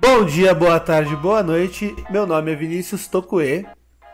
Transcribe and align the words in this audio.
Bom 0.00 0.24
dia, 0.24 0.54
boa 0.54 0.78
tarde, 0.78 1.16
boa 1.16 1.42
noite. 1.42 1.94
Meu 2.08 2.24
nome 2.24 2.52
é 2.52 2.54
Vinícius 2.54 3.08
Tokue. 3.08 3.66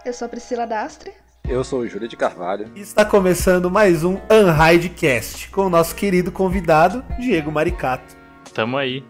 Eu 0.02 0.14
sou 0.14 0.24
a 0.24 0.29
Priscila 0.30 0.66
Dastre. 0.66 1.12
Eu 1.46 1.62
sou 1.62 1.80
o 1.80 1.86
Júlio 1.86 2.08
de 2.08 2.16
Carvalho. 2.16 2.70
E 2.74 2.80
está 2.80 3.04
começando 3.04 3.70
mais 3.70 4.02
um 4.02 4.16
Unhidecast 4.30 5.50
com 5.50 5.66
o 5.66 5.70
nosso 5.70 5.95
querido 5.95 6.32
convidado, 6.32 7.05
Diego 7.20 7.52
Maricato. 7.52 8.16
Tamo 8.55 8.78
aí. 8.78 9.05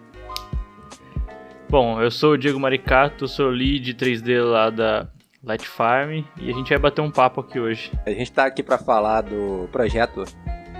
Bom, 1.70 2.02
eu 2.02 2.10
sou 2.10 2.32
o 2.32 2.38
Diego 2.38 2.58
Maricato, 2.58 3.28
sou 3.28 3.50
lead 3.50 3.94
3D 3.94 4.42
lá 4.42 4.68
da 4.68 5.08
Light 5.44 5.68
Farm 5.68 6.24
e 6.40 6.50
a 6.50 6.52
gente 6.52 6.70
vai 6.70 6.78
bater 6.78 7.02
um 7.02 7.10
papo 7.10 7.40
aqui 7.40 7.60
hoje. 7.60 7.92
A 8.04 8.10
gente 8.10 8.32
tá 8.32 8.46
aqui 8.46 8.64
para 8.64 8.78
falar 8.78 9.20
do 9.20 9.68
projeto 9.70 10.24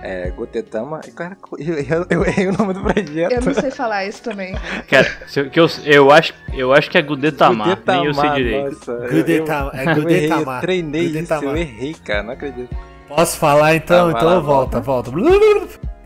é, 0.05 0.31
Gotetama. 0.31 1.01
Cara, 1.17 1.37
eu, 1.59 2.07
eu 2.11 2.25
errei 2.27 2.49
o 2.49 2.53
nome 2.53 2.75
do 2.75 2.81
projeto. 2.83 3.33
Eu 3.33 3.41
não 3.41 3.55
sei 3.55 3.71
falar 3.71 4.05
isso 4.05 4.23
também. 4.23 4.55
Cara, 4.87 5.09
que 5.51 5.59
eu, 5.59 5.67
eu, 5.85 6.11
acho, 6.11 6.35
eu 6.53 6.75
acho 6.75 6.91
que 6.91 6.99
é 6.99 7.03
Gudetama, 7.03 7.65
Gudetama 7.65 7.99
nem 7.99 8.07
eu 8.07 8.15
sei 8.15 8.31
direito. 8.31 8.71
Nossa, 8.71 9.09
Gudetama, 9.09 9.71
é 9.75 9.95
Gudetama. 9.95 10.05
Eu, 10.05 10.11
errei, 10.11 10.31
eu 10.31 10.61
treinei 10.61 11.07
Gudetama. 11.09 11.41
isso, 11.41 11.51
eu 11.51 11.57
errei, 11.57 11.95
cara, 11.95 12.23
não 12.23 12.33
acredito. 12.33 12.77
Posso 13.09 13.39
falar 13.39 13.75
então? 13.75 14.13
Tá, 14.13 14.19
então 14.19 14.29
lá, 14.29 14.41
volta, 14.41 14.81
volta. 14.81 15.11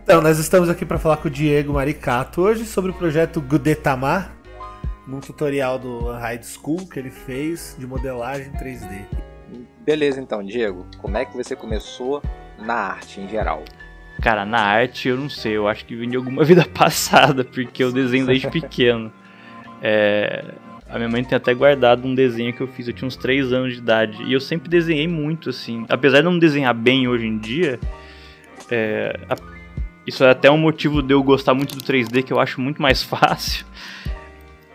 Então, 0.02 0.22
nós 0.22 0.38
estamos 0.38 0.68
aqui 0.68 0.86
para 0.86 0.98
falar 0.98 1.16
com 1.16 1.28
o 1.28 1.30
Diego 1.30 1.72
Maricato 1.72 2.42
hoje 2.42 2.64
sobre 2.64 2.92
o 2.92 2.94
projeto 2.94 3.40
Gudetama, 3.40 4.30
num 5.06 5.20
tutorial 5.20 5.78
do 5.78 6.10
High 6.12 6.42
School 6.42 6.86
que 6.88 6.98
ele 6.98 7.10
fez 7.10 7.76
de 7.78 7.86
modelagem 7.86 8.52
3D. 8.52 9.06
Beleza, 9.80 10.20
então, 10.20 10.42
Diego, 10.44 10.86
como 10.98 11.16
é 11.16 11.24
que 11.24 11.36
você 11.36 11.56
começou 11.56 12.22
na 12.58 12.74
arte 12.74 13.20
em 13.20 13.28
geral? 13.28 13.64
Cara, 14.20 14.44
na 14.44 14.60
arte 14.60 15.08
eu 15.08 15.16
não 15.16 15.28
sei, 15.28 15.56
eu 15.56 15.68
acho 15.68 15.84
que 15.84 15.94
vem 15.94 16.08
de 16.08 16.16
alguma 16.16 16.42
vida 16.44 16.64
passada, 16.64 17.44
porque 17.44 17.82
eu 17.82 17.92
desenho 17.92 18.26
desde 18.26 18.48
pequeno. 18.50 19.12
É, 19.80 20.54
a 20.88 20.96
minha 20.96 21.08
mãe 21.08 21.22
tem 21.22 21.36
até 21.36 21.52
guardado 21.52 22.06
um 22.06 22.14
desenho 22.14 22.52
que 22.52 22.60
eu 22.60 22.66
fiz, 22.66 22.88
eu 22.88 22.94
tinha 22.94 23.06
uns 23.06 23.16
3 23.16 23.52
anos 23.52 23.74
de 23.74 23.78
idade. 23.78 24.22
E 24.24 24.32
eu 24.32 24.40
sempre 24.40 24.68
desenhei 24.68 25.06
muito, 25.06 25.50
assim. 25.50 25.84
Apesar 25.88 26.18
de 26.18 26.24
não 26.24 26.38
desenhar 26.38 26.74
bem 26.74 27.06
hoje 27.06 27.26
em 27.26 27.38
dia, 27.38 27.78
é, 28.70 29.20
a, 29.28 29.36
isso 30.06 30.24
é 30.24 30.30
até 30.30 30.50
um 30.50 30.56
motivo 30.56 31.02
de 31.02 31.12
eu 31.12 31.22
gostar 31.22 31.52
muito 31.52 31.76
do 31.76 31.84
3D, 31.84 32.22
que 32.22 32.32
eu 32.32 32.40
acho 32.40 32.60
muito 32.60 32.80
mais 32.80 33.02
fácil. 33.04 33.66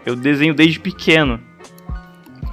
Eu 0.05 0.15
desenho 0.15 0.53
desde 0.53 0.79
pequeno. 0.79 1.39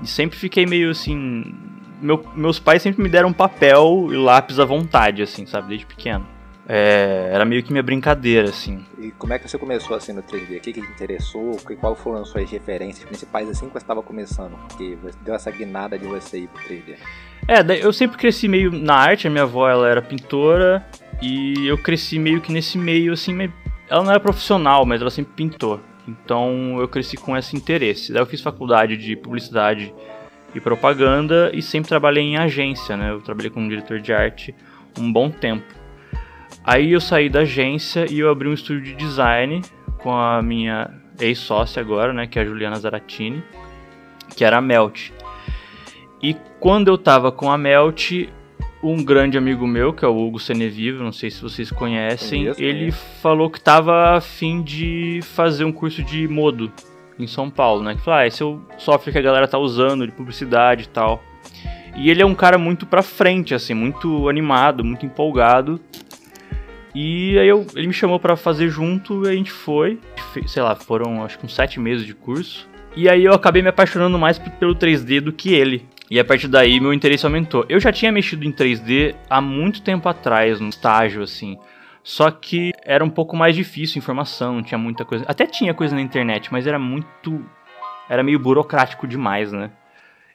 E 0.02 0.06
sempre 0.06 0.38
fiquei 0.38 0.64
meio 0.64 0.90
assim. 0.90 1.54
Meu, 2.00 2.24
meus 2.34 2.58
pais 2.58 2.80
sempre 2.80 3.02
me 3.02 3.08
deram 3.10 3.30
papel 3.30 4.08
e 4.10 4.16
lápis 4.16 4.58
à 4.58 4.64
vontade, 4.64 5.20
assim, 5.20 5.44
sabe, 5.44 5.68
desde 5.68 5.84
pequeno. 5.84 6.26
É, 6.72 7.30
era 7.32 7.44
meio 7.44 7.64
que 7.64 7.72
minha 7.72 7.82
brincadeira, 7.82 8.48
assim. 8.48 8.86
E 8.96 9.10
como 9.10 9.32
é 9.32 9.40
que 9.40 9.48
você 9.48 9.58
começou 9.58 9.96
assim 9.96 10.12
no 10.12 10.22
3D? 10.22 10.58
O 10.58 10.60
que, 10.60 10.72
que 10.72 10.80
te 10.80 10.92
interessou? 10.92 11.56
Qual 11.80 11.96
foram 11.96 12.22
as 12.22 12.28
suas 12.28 12.48
referências 12.48 13.04
principais 13.04 13.48
assim 13.48 13.66
que 13.66 13.72
você 13.72 13.78
estava 13.78 14.00
começando? 14.04 14.56
Que 14.78 14.96
deu 15.24 15.34
essa 15.34 15.50
guinada 15.50 15.98
de 15.98 16.06
você 16.06 16.38
ir 16.38 16.46
pro 16.46 16.62
3D? 16.62 16.96
É, 17.48 17.84
eu 17.84 17.92
sempre 17.92 18.16
cresci 18.16 18.46
meio 18.46 18.70
na 18.70 18.94
arte, 18.94 19.26
a 19.26 19.30
minha 19.30 19.42
avó 19.42 19.68
ela 19.68 19.88
era 19.88 20.00
pintora 20.00 20.86
e 21.20 21.66
eu 21.66 21.76
cresci 21.76 22.20
meio 22.20 22.40
que 22.40 22.52
nesse 22.52 22.78
meio 22.78 23.14
assim, 23.14 23.36
ela 23.88 24.04
não 24.04 24.10
era 24.12 24.20
profissional, 24.20 24.86
mas 24.86 25.00
ela 25.00 25.10
sempre 25.10 25.32
pintou. 25.34 25.80
Então 26.06 26.78
eu 26.78 26.86
cresci 26.86 27.16
com 27.16 27.36
esse 27.36 27.56
interesse. 27.56 28.12
Daí 28.12 28.22
eu 28.22 28.26
fiz 28.26 28.40
faculdade 28.40 28.96
de 28.96 29.16
publicidade 29.16 29.92
e 30.54 30.60
propaganda 30.60 31.50
e 31.52 31.62
sempre 31.62 31.88
trabalhei 31.88 32.22
em 32.22 32.36
agência, 32.36 32.96
né? 32.96 33.10
Eu 33.10 33.20
trabalhei 33.20 33.50
como 33.50 33.68
diretor 33.68 33.98
de 33.98 34.12
arte 34.12 34.54
um 34.96 35.12
bom 35.12 35.28
tempo. 35.28 35.79
Aí 36.64 36.92
eu 36.92 37.00
saí 37.00 37.28
da 37.28 37.40
agência 37.40 38.06
e 38.10 38.18
eu 38.18 38.30
abri 38.30 38.48
um 38.48 38.52
estúdio 38.52 38.82
de 38.82 38.94
design 38.94 39.62
com 39.98 40.14
a 40.14 40.42
minha 40.42 40.90
ex-sócia 41.18 41.80
agora, 41.80 42.12
né, 42.12 42.26
que 42.26 42.38
é 42.38 42.42
a 42.42 42.44
Juliana 42.44 42.76
Zaratini, 42.76 43.42
que 44.36 44.44
era 44.44 44.58
a 44.58 44.60
Melt. 44.60 45.10
E 46.22 46.36
quando 46.58 46.88
eu 46.88 46.98
tava 46.98 47.32
com 47.32 47.50
a 47.50 47.56
Melt, 47.56 48.28
um 48.82 49.02
grande 49.02 49.36
amigo 49.36 49.66
meu, 49.66 49.92
que 49.92 50.04
é 50.04 50.08
o 50.08 50.16
Hugo 50.16 50.38
Senevivo, 50.38 51.02
não 51.02 51.12
sei 51.12 51.30
se 51.30 51.42
vocês 51.42 51.70
conhecem, 51.70 52.44
conheço, 52.44 52.62
ele 52.62 52.78
conheço. 52.78 53.20
falou 53.20 53.50
que 53.50 53.60
tava 53.60 54.16
a 54.16 54.20
fim 54.20 54.62
de 54.62 55.20
fazer 55.22 55.64
um 55.64 55.72
curso 55.72 56.02
de 56.02 56.26
modo 56.26 56.72
em 57.18 57.26
São 57.26 57.50
Paulo, 57.50 57.82
né? 57.82 57.94
Que 57.94 58.00
falou, 58.00 58.20
ah, 58.20 58.26
esse 58.26 58.42
é 58.42 58.46
o 58.46 58.60
software 58.78 59.12
que 59.12 59.18
a 59.18 59.22
galera 59.22 59.46
tá 59.46 59.58
usando 59.58 60.06
de 60.06 60.12
publicidade 60.12 60.84
e 60.84 60.88
tal. 60.88 61.22
E 61.96 62.08
ele 62.08 62.22
é 62.22 62.26
um 62.26 62.34
cara 62.34 62.56
muito 62.56 62.86
pra 62.86 63.02
frente, 63.02 63.54
assim, 63.54 63.74
muito 63.74 64.28
animado, 64.28 64.84
muito 64.84 65.04
empolgado. 65.04 65.80
E 66.94 67.38
aí 67.38 67.48
eu, 67.48 67.66
ele 67.74 67.86
me 67.86 67.92
chamou 67.92 68.18
para 68.18 68.36
fazer 68.36 68.68
junto 68.68 69.26
e 69.26 69.28
a 69.28 69.32
gente 69.32 69.52
foi. 69.52 69.98
Sei 70.46 70.62
lá, 70.62 70.74
foram 70.74 71.24
acho 71.24 71.38
que 71.38 71.46
uns 71.46 71.54
sete 71.54 71.78
meses 71.78 72.06
de 72.06 72.14
curso. 72.14 72.68
E 72.96 73.08
aí 73.08 73.24
eu 73.24 73.32
acabei 73.32 73.62
me 73.62 73.68
apaixonando 73.68 74.18
mais 74.18 74.38
pelo 74.38 74.74
3D 74.74 75.20
do 75.20 75.32
que 75.32 75.54
ele. 75.54 75.86
E 76.10 76.18
a 76.18 76.24
partir 76.24 76.48
daí 76.48 76.80
meu 76.80 76.92
interesse 76.92 77.24
aumentou. 77.24 77.64
Eu 77.68 77.78
já 77.78 77.92
tinha 77.92 78.10
mexido 78.10 78.44
em 78.44 78.52
3D 78.52 79.14
há 79.28 79.40
muito 79.40 79.82
tempo 79.82 80.08
atrás, 80.08 80.58
no 80.60 80.68
estágio, 80.68 81.22
assim. 81.22 81.56
Só 82.02 82.30
que 82.30 82.72
era 82.84 83.04
um 83.04 83.10
pouco 83.10 83.36
mais 83.36 83.54
difícil 83.54 83.98
informação, 83.98 84.54
não 84.54 84.62
tinha 84.62 84.78
muita 84.78 85.04
coisa. 85.04 85.24
Até 85.28 85.46
tinha 85.46 85.72
coisa 85.74 85.94
na 85.94 86.00
internet, 86.00 86.50
mas 86.50 86.66
era 86.66 86.78
muito. 86.78 87.44
Era 88.08 88.24
meio 88.24 88.40
burocrático 88.40 89.06
demais, 89.06 89.52
né? 89.52 89.70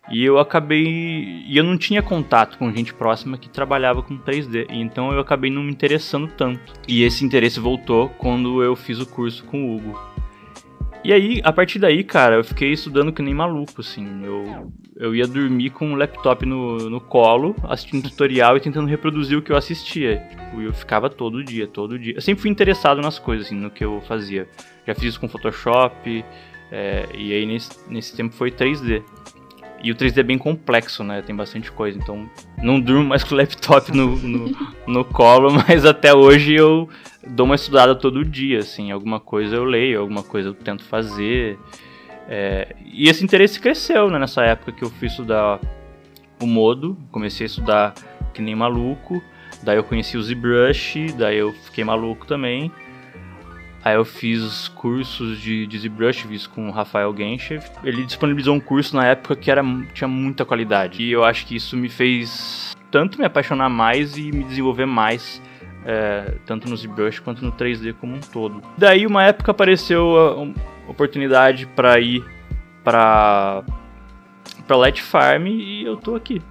E 0.10 0.24
eu 0.24 0.38
acabei. 0.38 1.44
E 1.48 1.58
eu 1.58 1.64
não 1.64 1.78
tinha 1.78 2.02
contato 2.02 2.58
com 2.58 2.72
gente 2.72 2.94
próxima 2.94 3.38
que 3.38 3.50
trabalhava 3.50 4.04
com 4.04 4.18
3D. 4.18 4.68
Então 4.70 5.12
eu 5.12 5.20
acabei 5.20 5.50
não 5.50 5.64
me 5.64 5.72
interessando 5.72 6.28
tanto. 6.28 6.74
E 6.88 7.04
esse 7.04 7.26
interesse 7.26 7.60
voltou 7.60 8.10
quando 8.10 8.62
eu 8.62 8.76
fiz 8.76 9.00
o 9.00 9.06
curso 9.06 9.44
com 9.46 9.66
o 9.66 9.76
Hugo. 9.76 10.16
E 11.06 11.14
aí, 11.14 11.40
a 11.44 11.54
partir 11.54 11.78
daí, 11.78 12.04
cara, 12.04 12.38
eu 12.38 12.44
fiquei 12.44 12.72
estudando 12.72 13.14
que 13.14 13.22
nem 13.22 13.32
maluco, 13.32 13.80
assim. 13.80 14.26
Eu, 14.26 14.74
eu 14.96 15.16
ia 15.16 15.28
dormir 15.28 15.70
com 15.70 15.90
um 15.90 15.96
laptop 15.96 16.44
no, 16.48 16.90
no 16.90 17.00
colo, 17.00 17.56
assistindo 17.66 18.02
tutorial 18.10 18.58
e 18.58 18.60
tentando 18.60 18.88
reproduzir 18.88 19.38
o 19.38 19.42
que 19.44 19.52
eu 19.52 19.56
assistia. 19.56 20.18
Tipo, 20.32 20.64
eu 20.64 20.74
ficava 20.74 21.08
todo 21.08 21.44
dia, 21.44 21.68
todo 21.68 22.00
dia. 22.00 22.16
Eu 22.16 22.22
sempre 22.22 22.42
fui 22.42 22.50
interessado 22.50 23.02
nas 23.02 23.20
coisas, 23.20 23.46
assim, 23.46 23.56
no 23.56 23.70
que 23.70 23.86
eu 23.86 24.02
fazia. 24.08 24.50
Já 24.88 24.96
fiz 24.96 25.10
isso 25.10 25.20
com 25.20 25.30
Photoshop, 25.30 26.26
é, 26.72 27.08
e 27.14 27.32
aí 27.34 27.46
nesse, 27.46 27.70
nesse 27.88 28.16
tempo 28.16 28.34
foi 28.34 28.50
3D. 28.50 29.04
E 29.84 29.92
o 29.92 29.96
3D 29.96 30.18
é 30.18 30.24
bem 30.24 30.38
complexo, 30.38 31.04
né? 31.04 31.22
Tem 31.22 31.36
bastante 31.36 31.72
coisa. 31.72 31.98
Então, 31.98 32.30
não 32.62 32.80
durmo 32.80 33.04
mais 33.04 33.24
com 33.26 33.36
o 33.36 33.38
laptop 33.38 33.92
no, 33.92 34.16
no, 34.16 34.58
no 34.88 35.06
colo, 35.06 35.52
mas 35.52 35.86
até 35.86 36.14
hoje 36.14 36.56
eu 36.56 36.90
dou 37.26 37.46
uma 37.46 37.56
estudada 37.56 37.96
todo 37.96 38.26
dia, 38.26 38.60
assim. 38.60 38.92
Alguma 38.92 39.20
coisa 39.20 39.56
eu 39.56 39.64
leio, 39.64 40.02
alguma 40.02 40.24
coisa 40.24 40.50
eu 40.50 40.54
tento 40.54 40.84
fazer. 40.84 41.60
É, 42.28 42.76
e 42.86 43.08
esse 43.08 43.24
interesse 43.24 43.60
cresceu, 43.60 44.10
né? 44.10 44.18
Nessa 44.18 44.44
época 44.44 44.72
que 44.72 44.84
eu 44.84 44.90
fui 44.90 45.08
estudar 45.08 45.60
o 46.42 46.48
modo, 46.48 46.98
comecei 47.12 47.46
a 47.46 47.48
estudar 47.48 47.94
que 48.34 48.42
nem 48.42 48.56
maluco. 48.56 49.22
Daí 49.64 49.78
eu 49.78 49.84
conheci 49.84 50.18
o 50.18 50.22
ZBrush, 50.22 51.14
daí 51.18 51.38
eu 51.38 51.54
fiquei 51.54 51.84
maluco 51.84 52.26
também. 52.26 52.72
Aí 53.86 53.94
eu 53.94 54.04
fiz 54.04 54.68
cursos 54.70 55.40
de, 55.40 55.68
de 55.68 55.78
ZBrush, 55.78 56.24
fiz 56.24 56.48
com 56.48 56.70
o 56.70 56.72
Rafael 56.72 57.16
Genscher. 57.16 57.64
Ele 57.84 58.04
disponibilizou 58.04 58.56
um 58.56 58.60
curso 58.60 58.96
na 58.96 59.06
época 59.06 59.36
que 59.36 59.52
era, 59.52 59.62
tinha 59.94 60.08
muita 60.08 60.44
qualidade. 60.44 61.04
E 61.04 61.12
eu 61.12 61.24
acho 61.24 61.46
que 61.46 61.56
isso 61.56 61.78
me 61.78 61.88
fez 61.88 62.76
tanto 62.90 63.20
me 63.20 63.26
apaixonar 63.26 63.70
mais 63.70 64.18
e 64.18 64.32
me 64.32 64.44
desenvolver 64.44 64.88
mais, 64.88 65.40
é, 65.86 66.34
tanto 66.48 66.68
no 66.68 66.76
ZBrush 66.76 67.20
quanto 67.20 67.46
no 67.46 67.52
3D 67.52 67.94
como 67.94 68.16
um 68.16 68.20
todo. 68.20 68.64
Daí 68.76 69.06
uma 69.06 69.24
época 69.24 69.52
apareceu 69.52 70.56
a 70.88 70.90
oportunidade 70.90 71.68
para 71.68 72.00
ir 72.00 72.26
para 72.84 73.64
para 74.66 74.78
Light 74.78 75.00
Farm 75.00 75.46
e 75.46 75.84
eu 75.86 75.96
tô 75.96 76.16
aqui. 76.16 76.42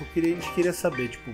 Eu 0.00 0.06
queria, 0.12 0.32
a 0.32 0.40
gente 0.40 0.52
queria 0.54 0.72
saber, 0.72 1.06
tipo, 1.06 1.30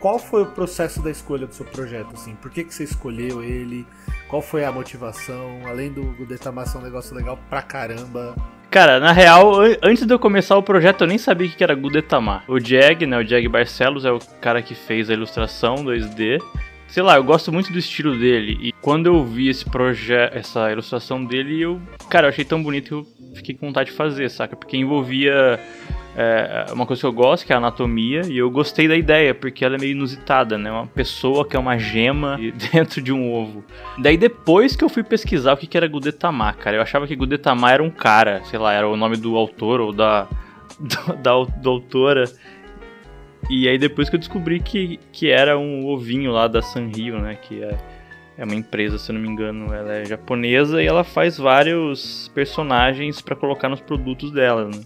qual 0.00 0.18
foi 0.18 0.42
o 0.42 0.46
processo 0.46 1.02
da 1.02 1.10
escolha 1.10 1.46
do 1.46 1.54
seu 1.54 1.66
projeto, 1.66 2.14
assim? 2.14 2.34
Por 2.34 2.50
que, 2.50 2.64
que 2.64 2.74
você 2.74 2.84
escolheu 2.84 3.42
ele? 3.42 3.86
Qual 4.28 4.40
foi 4.40 4.64
a 4.64 4.72
motivação? 4.72 5.60
Além 5.66 5.92
do, 5.92 6.02
do 6.14 6.26
Detamar 6.26 6.66
ser 6.66 6.78
um 6.78 6.82
negócio 6.82 7.14
legal 7.14 7.38
pra 7.48 7.60
caramba. 7.60 8.34
Cara, 8.70 8.98
na 8.98 9.12
real, 9.12 9.60
antes 9.82 10.06
de 10.06 10.14
eu 10.14 10.18
começar 10.18 10.56
o 10.56 10.62
projeto, 10.62 11.02
eu 11.02 11.06
nem 11.06 11.18
sabia 11.18 11.48
o 11.48 11.50
que 11.50 11.62
era 11.62 11.74
Gudetamar. 11.74 12.44
O 12.48 12.58
Jag, 12.58 13.04
né, 13.04 13.18
o 13.18 13.28
Jag 13.28 13.46
Barcelos 13.48 14.04
é 14.04 14.12
o 14.12 14.18
cara 14.40 14.62
que 14.62 14.74
fez 14.74 15.10
a 15.10 15.12
ilustração 15.12 15.76
2D. 15.76 16.40
Sei 16.90 17.04
lá, 17.04 17.14
eu 17.14 17.22
gosto 17.22 17.52
muito 17.52 17.72
do 17.72 17.78
estilo 17.78 18.18
dele. 18.18 18.58
E 18.60 18.72
quando 18.72 19.06
eu 19.06 19.24
vi 19.24 19.48
esse 19.48 19.64
projeto, 19.64 20.36
essa 20.36 20.72
ilustração 20.72 21.24
dele, 21.24 21.60
eu, 21.60 21.80
cara, 22.08 22.26
eu 22.26 22.30
achei 22.30 22.44
tão 22.44 22.60
bonito 22.60 22.88
que 22.88 22.94
eu 22.94 23.36
fiquei 23.36 23.54
com 23.54 23.68
vontade 23.68 23.90
de 23.90 23.96
fazer, 23.96 24.28
saca? 24.28 24.56
Porque 24.56 24.76
envolvia 24.76 25.60
é, 26.16 26.66
uma 26.72 26.84
coisa 26.84 27.00
que 27.00 27.06
eu 27.06 27.12
gosto, 27.12 27.46
que 27.46 27.52
é 27.52 27.54
a 27.54 27.58
anatomia, 27.58 28.22
e 28.28 28.36
eu 28.36 28.50
gostei 28.50 28.88
da 28.88 28.96
ideia, 28.96 29.32
porque 29.32 29.64
ela 29.64 29.76
é 29.76 29.78
meio 29.78 29.92
inusitada, 29.92 30.58
né? 30.58 30.68
Uma 30.68 30.88
pessoa 30.88 31.46
que 31.46 31.54
é 31.54 31.60
uma 31.60 31.78
gema 31.78 32.36
dentro 32.72 33.00
de 33.00 33.12
um 33.12 33.32
ovo. 33.32 33.64
Daí 33.96 34.16
depois 34.16 34.74
que 34.74 34.82
eu 34.82 34.88
fui 34.88 35.04
pesquisar 35.04 35.52
o 35.52 35.56
que 35.56 35.76
era 35.76 35.86
Gudetama, 35.86 36.52
cara, 36.54 36.76
eu 36.76 36.82
achava 36.82 37.06
que 37.06 37.14
Gudetama 37.14 37.70
era 37.70 37.84
um 37.84 37.90
cara, 37.90 38.42
sei 38.46 38.58
lá, 38.58 38.72
era 38.72 38.88
o 38.88 38.96
nome 38.96 39.16
do 39.16 39.36
autor 39.36 39.80
ou 39.80 39.92
da, 39.92 40.26
da, 41.22 41.44
da 41.44 41.70
autora. 41.70 42.24
E 43.50 43.68
aí 43.68 43.76
depois 43.76 44.08
que 44.08 44.14
eu 44.14 44.20
descobri 44.20 44.60
que, 44.60 45.00
que 45.12 45.28
era 45.28 45.58
um 45.58 45.84
ovinho 45.88 46.30
lá 46.30 46.46
da 46.46 46.62
Sanrio, 46.62 47.18
né? 47.18 47.34
Que 47.34 47.64
é, 47.64 47.76
É 48.38 48.44
uma 48.44 48.54
empresa, 48.54 48.96
se 48.96 49.10
eu 49.10 49.14
não 49.14 49.20
me 49.20 49.28
engano, 49.28 49.74
ela 49.74 49.92
é 49.92 50.04
japonesa 50.04 50.82
e 50.82 50.86
ela 50.86 51.04
faz 51.04 51.36
vários 51.36 52.30
personagens 52.32 53.20
para 53.20 53.36
colocar 53.36 53.68
nos 53.68 53.80
produtos 53.80 54.30
dela, 54.30 54.66
né? 54.66 54.80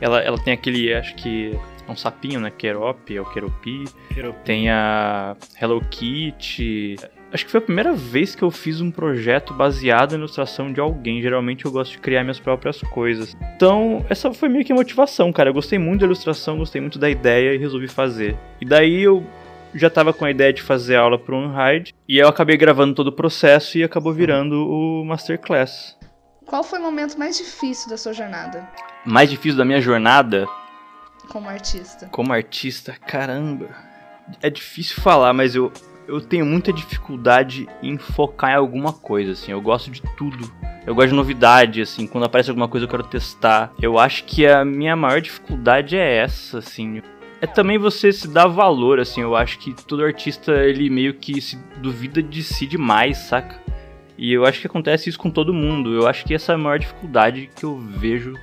Ela, 0.00 0.20
ela 0.20 0.38
tem 0.38 0.52
aquele, 0.52 0.94
acho 0.94 1.14
que 1.16 1.58
é 1.88 1.90
um 1.90 1.96
sapinho, 1.96 2.38
né? 2.38 2.50
Kerop, 2.50 3.10
é 3.10 3.20
o 3.20 3.24
Keropi. 3.24 3.84
Keropi. 4.14 4.44
Tem 4.44 4.68
a 4.68 5.34
Hello 5.60 5.80
Kitty. 5.90 6.96
Acho 7.32 7.44
que 7.44 7.50
foi 7.50 7.58
a 7.58 7.62
primeira 7.64 7.92
vez 7.92 8.34
que 8.34 8.42
eu 8.42 8.50
fiz 8.50 8.80
um 8.80 8.90
projeto 8.90 9.52
baseado 9.52 10.12
em 10.14 10.18
ilustração 10.18 10.72
de 10.72 10.80
alguém. 10.80 11.20
Geralmente 11.20 11.64
eu 11.64 11.72
gosto 11.72 11.92
de 11.92 11.98
criar 11.98 12.22
minhas 12.22 12.38
próprias 12.38 12.80
coisas. 12.80 13.36
Então, 13.56 14.04
essa 14.08 14.32
foi 14.32 14.48
meio 14.48 14.64
que 14.64 14.72
a 14.72 14.76
motivação, 14.76 15.32
cara. 15.32 15.50
Eu 15.50 15.54
gostei 15.54 15.78
muito 15.78 16.00
da 16.00 16.06
ilustração, 16.06 16.56
gostei 16.58 16.80
muito 16.80 16.98
da 16.98 17.10
ideia 17.10 17.54
e 17.54 17.58
resolvi 17.58 17.88
fazer. 17.88 18.36
E 18.60 18.64
daí 18.64 19.02
eu 19.02 19.26
já 19.74 19.90
tava 19.90 20.12
com 20.12 20.24
a 20.24 20.30
ideia 20.30 20.52
de 20.52 20.62
fazer 20.62 20.96
aula 20.96 21.18
pro 21.18 21.36
Unhide. 21.36 21.92
E 22.08 22.16
eu 22.16 22.28
acabei 22.28 22.56
gravando 22.56 22.94
todo 22.94 23.08
o 23.08 23.12
processo 23.12 23.76
e 23.76 23.82
acabou 23.84 24.12
virando 24.12 24.54
o 24.66 25.04
Masterclass. 25.04 25.96
Qual 26.46 26.62
foi 26.62 26.78
o 26.78 26.82
momento 26.82 27.18
mais 27.18 27.36
difícil 27.36 27.90
da 27.90 27.98
sua 27.98 28.12
jornada 28.12 28.66
Mais 29.04 29.28
difícil 29.28 29.58
da 29.58 29.64
minha 29.64 29.80
jornada 29.80 30.46
como 31.28 31.48
artista? 31.48 32.06
como 32.12 32.32
artista, 32.32 32.94
caramba. 33.06 33.68
É 34.40 34.48
difícil 34.48 35.02
falar, 35.02 35.32
mas 35.32 35.56
eu, 35.56 35.72
eu 36.06 36.20
tenho 36.20 36.46
muita 36.46 36.72
dificuldade 36.72 37.68
em 37.82 37.98
focar 37.98 38.50
em 38.50 38.54
alguma 38.54 38.92
coisa, 38.92 39.32
assim. 39.32 39.52
Eu 39.52 39.60
gosto 39.60 39.90
de 39.90 40.02
tudo. 40.16 40.50
Eu 40.86 40.94
gosto 40.94 41.08
de 41.08 41.14
novidade, 41.14 41.80
assim. 41.82 42.06
Quando 42.06 42.24
aparece 42.24 42.50
alguma 42.50 42.68
coisa 42.68 42.86
eu 42.86 42.90
quero 42.90 43.02
testar. 43.02 43.72
Eu 43.80 43.98
acho 43.98 44.24
que 44.24 44.46
a 44.46 44.64
minha 44.64 44.94
maior 44.94 45.20
dificuldade 45.20 45.96
é 45.96 46.18
essa, 46.18 46.58
assim. 46.58 47.02
É 47.40 47.46
também 47.46 47.76
você 47.76 48.12
se 48.12 48.28
dar 48.28 48.46
valor, 48.46 49.00
assim. 49.00 49.20
Eu 49.20 49.34
acho 49.34 49.58
que 49.58 49.74
todo 49.74 50.04
artista, 50.04 50.52
ele 50.52 50.88
meio 50.88 51.14
que 51.14 51.40
se 51.40 51.58
duvida 51.78 52.22
de 52.22 52.42
si 52.42 52.66
demais, 52.66 53.18
saca? 53.18 53.60
E 54.16 54.32
eu 54.32 54.46
acho 54.46 54.60
que 54.60 54.66
acontece 54.66 55.10
isso 55.10 55.18
com 55.18 55.30
todo 55.30 55.52
mundo. 55.52 55.92
Eu 55.92 56.06
acho 56.06 56.24
que 56.24 56.34
essa 56.34 56.52
é 56.52 56.54
a 56.54 56.58
maior 56.58 56.78
dificuldade 56.78 57.50
que 57.54 57.64
eu 57.64 57.76
vejo 57.76 58.34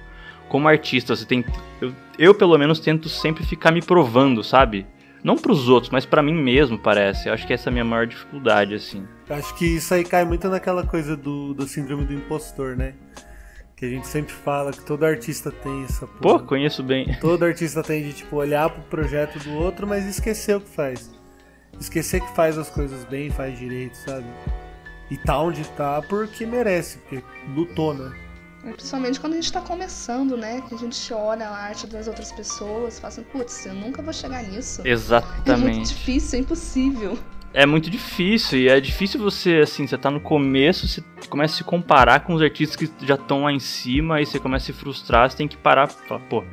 como 0.49 0.67
artista. 0.67 1.15
Você 1.15 1.25
tem. 1.25 1.43
Eu, 1.81 1.93
eu 2.19 2.35
pelo 2.35 2.57
menos, 2.57 2.79
tento 2.79 3.09
sempre 3.09 3.43
ficar 3.43 3.71
me 3.71 3.81
provando, 3.81 4.43
sabe? 4.43 4.85
Não 5.23 5.37
pros 5.37 5.69
outros, 5.69 5.89
mas 5.91 6.05
pra 6.05 6.21
mim 6.21 6.33
mesmo, 6.33 6.77
parece. 6.77 7.29
Eu 7.29 7.33
acho 7.33 7.47
que 7.47 7.53
essa 7.53 7.69
é 7.69 7.71
a 7.71 7.73
minha 7.73 7.85
maior 7.85 8.05
dificuldade, 8.05 8.75
assim. 8.75 9.07
Acho 9.29 9.55
que 9.55 9.65
isso 9.77 9.93
aí 9.93 10.03
cai 10.03 10.25
muito 10.25 10.49
naquela 10.49 10.85
coisa 10.85 11.15
do, 11.15 11.53
do 11.53 11.65
síndrome 11.65 12.05
do 12.05 12.13
impostor, 12.13 12.75
né? 12.75 12.93
Que 13.75 13.85
a 13.85 13.89
gente 13.89 14.07
sempre 14.07 14.33
fala 14.33 14.71
que 14.71 14.83
todo 14.83 15.05
artista 15.05 15.49
tem 15.49 15.83
essa 15.85 16.05
Pô, 16.05 16.33
porra. 16.33 16.43
conheço 16.43 16.83
bem. 16.83 17.15
Todo 17.19 17.43
artista 17.43 17.81
tem 17.81 18.03
de, 18.03 18.13
tipo, 18.13 18.35
olhar 18.35 18.69
pro 18.69 18.81
projeto 18.83 19.39
do 19.39 19.53
outro, 19.53 19.87
mas 19.87 20.05
esquecer 20.05 20.57
o 20.57 20.61
que 20.61 20.69
faz. 20.69 21.11
Esquecer 21.79 22.21
que 22.21 22.35
faz 22.35 22.57
as 22.57 22.69
coisas 22.69 23.03
bem, 23.05 23.29
faz 23.29 23.57
direito, 23.57 23.95
sabe? 23.95 24.25
E 25.09 25.17
tá 25.17 25.39
onde 25.39 25.67
tá 25.69 26.01
porque 26.01 26.45
merece, 26.45 26.97
porque 26.99 27.23
lutou, 27.55 27.93
né? 27.93 28.13
Principalmente 28.63 29.19
quando 29.19 29.33
a 29.33 29.35
gente 29.35 29.51
tá 29.51 29.61
começando, 29.61 30.37
né? 30.37 30.61
Que 30.67 30.75
a 30.75 30.77
gente 30.77 31.13
olha 31.13 31.47
a 31.47 31.55
arte 31.55 31.85
das 31.85 32.07
outras 32.07 32.31
pessoas 32.31 32.97
e 32.97 33.01
fala 33.01 33.13
assim, 33.13 33.23
putz, 33.23 33.65
eu 33.65 33.73
nunca 33.73 34.01
vou 34.01 34.13
chegar 34.13 34.41
nisso. 34.43 34.81
É 34.81 34.83
muito 34.83 34.89
Exatamente. 34.89 35.87
difícil, 35.89 36.39
é 36.39 36.41
impossível. 36.41 37.19
É 37.53 37.67
muito 37.67 37.87
difícil, 37.87 38.57
e 38.57 38.67
é 38.67 38.79
difícil 38.79 39.19
você, 39.19 39.57
assim, 39.57 39.85
você 39.85 39.95
tá 39.95 40.09
no 40.09 40.19
começo, 40.19 40.87
você 40.87 41.03
começa 41.29 41.53
a 41.53 41.57
se 41.57 41.63
comparar 41.63 42.21
com 42.21 42.33
os 42.33 42.41
artistas 42.41 42.75
que 42.75 43.05
já 43.05 43.13
estão 43.13 43.43
lá 43.43 43.51
em 43.51 43.59
cima, 43.59 44.15
aí 44.15 44.25
você 44.25 44.39
começa 44.39 44.63
a 44.63 44.65
se 44.65 44.73
frustrar, 44.73 45.29
você 45.29 45.37
tem 45.37 45.47
que 45.47 45.55
parar 45.55 45.87
e 45.87 46.07
falar, 46.07 46.21
pô, 46.21 46.43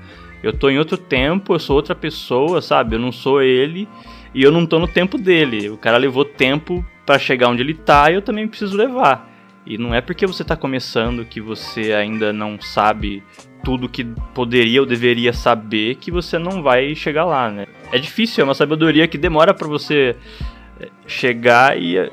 eu 0.42 0.52
tô 0.52 0.68
em 0.68 0.78
outro 0.78 0.98
tempo, 0.98 1.54
eu 1.54 1.58
sou 1.58 1.74
outra 1.76 1.94
pessoa, 1.94 2.60
sabe? 2.60 2.96
Eu 2.96 3.00
não 3.00 3.12
sou 3.12 3.40
ele, 3.40 3.88
e 4.34 4.42
eu 4.42 4.52
não 4.52 4.66
tô 4.66 4.78
no 4.78 4.86
tempo 4.86 5.16
dele. 5.16 5.70
O 5.70 5.78
cara 5.78 5.96
levou 5.96 6.22
tempo 6.22 6.84
pra 7.06 7.18
chegar 7.18 7.48
onde 7.48 7.62
ele 7.62 7.74
tá, 7.74 8.10
e 8.10 8.14
eu 8.14 8.22
também 8.22 8.46
preciso 8.46 8.76
levar. 8.76 9.29
E 9.66 9.76
não 9.76 9.94
é 9.94 10.00
porque 10.00 10.26
você 10.26 10.42
tá 10.42 10.56
começando 10.56 11.24
que 11.24 11.40
você 11.40 11.92
ainda 11.92 12.32
não 12.32 12.60
sabe 12.60 13.22
tudo 13.62 13.88
que 13.88 14.04
poderia 14.34 14.80
ou 14.80 14.86
deveria 14.86 15.32
saber 15.32 15.96
que 15.96 16.10
você 16.10 16.38
não 16.38 16.62
vai 16.62 16.94
chegar 16.94 17.24
lá, 17.24 17.50
né? 17.50 17.66
É 17.92 17.98
difícil, 17.98 18.42
é 18.42 18.44
uma 18.44 18.54
sabedoria 18.54 19.06
que 19.06 19.18
demora 19.18 19.52
pra 19.52 19.68
você 19.68 20.16
eh, 20.80 20.88
chegar 21.06 21.78
e 21.78 21.98
eh, 21.98 22.10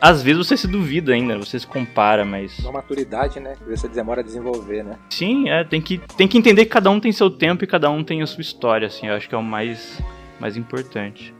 às 0.00 0.22
vezes 0.22 0.46
você 0.46 0.56
se 0.56 0.66
duvida 0.66 1.12
ainda, 1.12 1.36
você 1.36 1.58
se 1.58 1.66
compara, 1.66 2.24
mas 2.24 2.58
Uma 2.60 2.72
maturidade, 2.72 3.38
né? 3.38 3.54
Que 3.56 3.76
você 3.76 3.86
demora 3.86 4.20
a 4.20 4.24
desenvolver, 4.24 4.82
né? 4.82 4.98
sim, 5.10 5.50
é, 5.50 5.62
tem 5.62 5.80
que 5.80 5.98
tem 6.16 6.26
que 6.26 6.38
entender 6.38 6.64
que 6.64 6.70
cada 6.70 6.90
um 6.90 6.98
tem 6.98 7.12
seu 7.12 7.30
tempo 7.30 7.64
e 7.64 7.66
cada 7.66 7.90
um 7.90 8.02
tem 8.02 8.22
a 8.22 8.26
sua 8.26 8.40
história, 8.40 8.86
assim, 8.86 9.08
eu 9.08 9.14
acho 9.14 9.28
que 9.28 9.34
é 9.34 9.38
o 9.38 9.42
mais 9.42 10.02
mais 10.40 10.56
importante. 10.56 11.34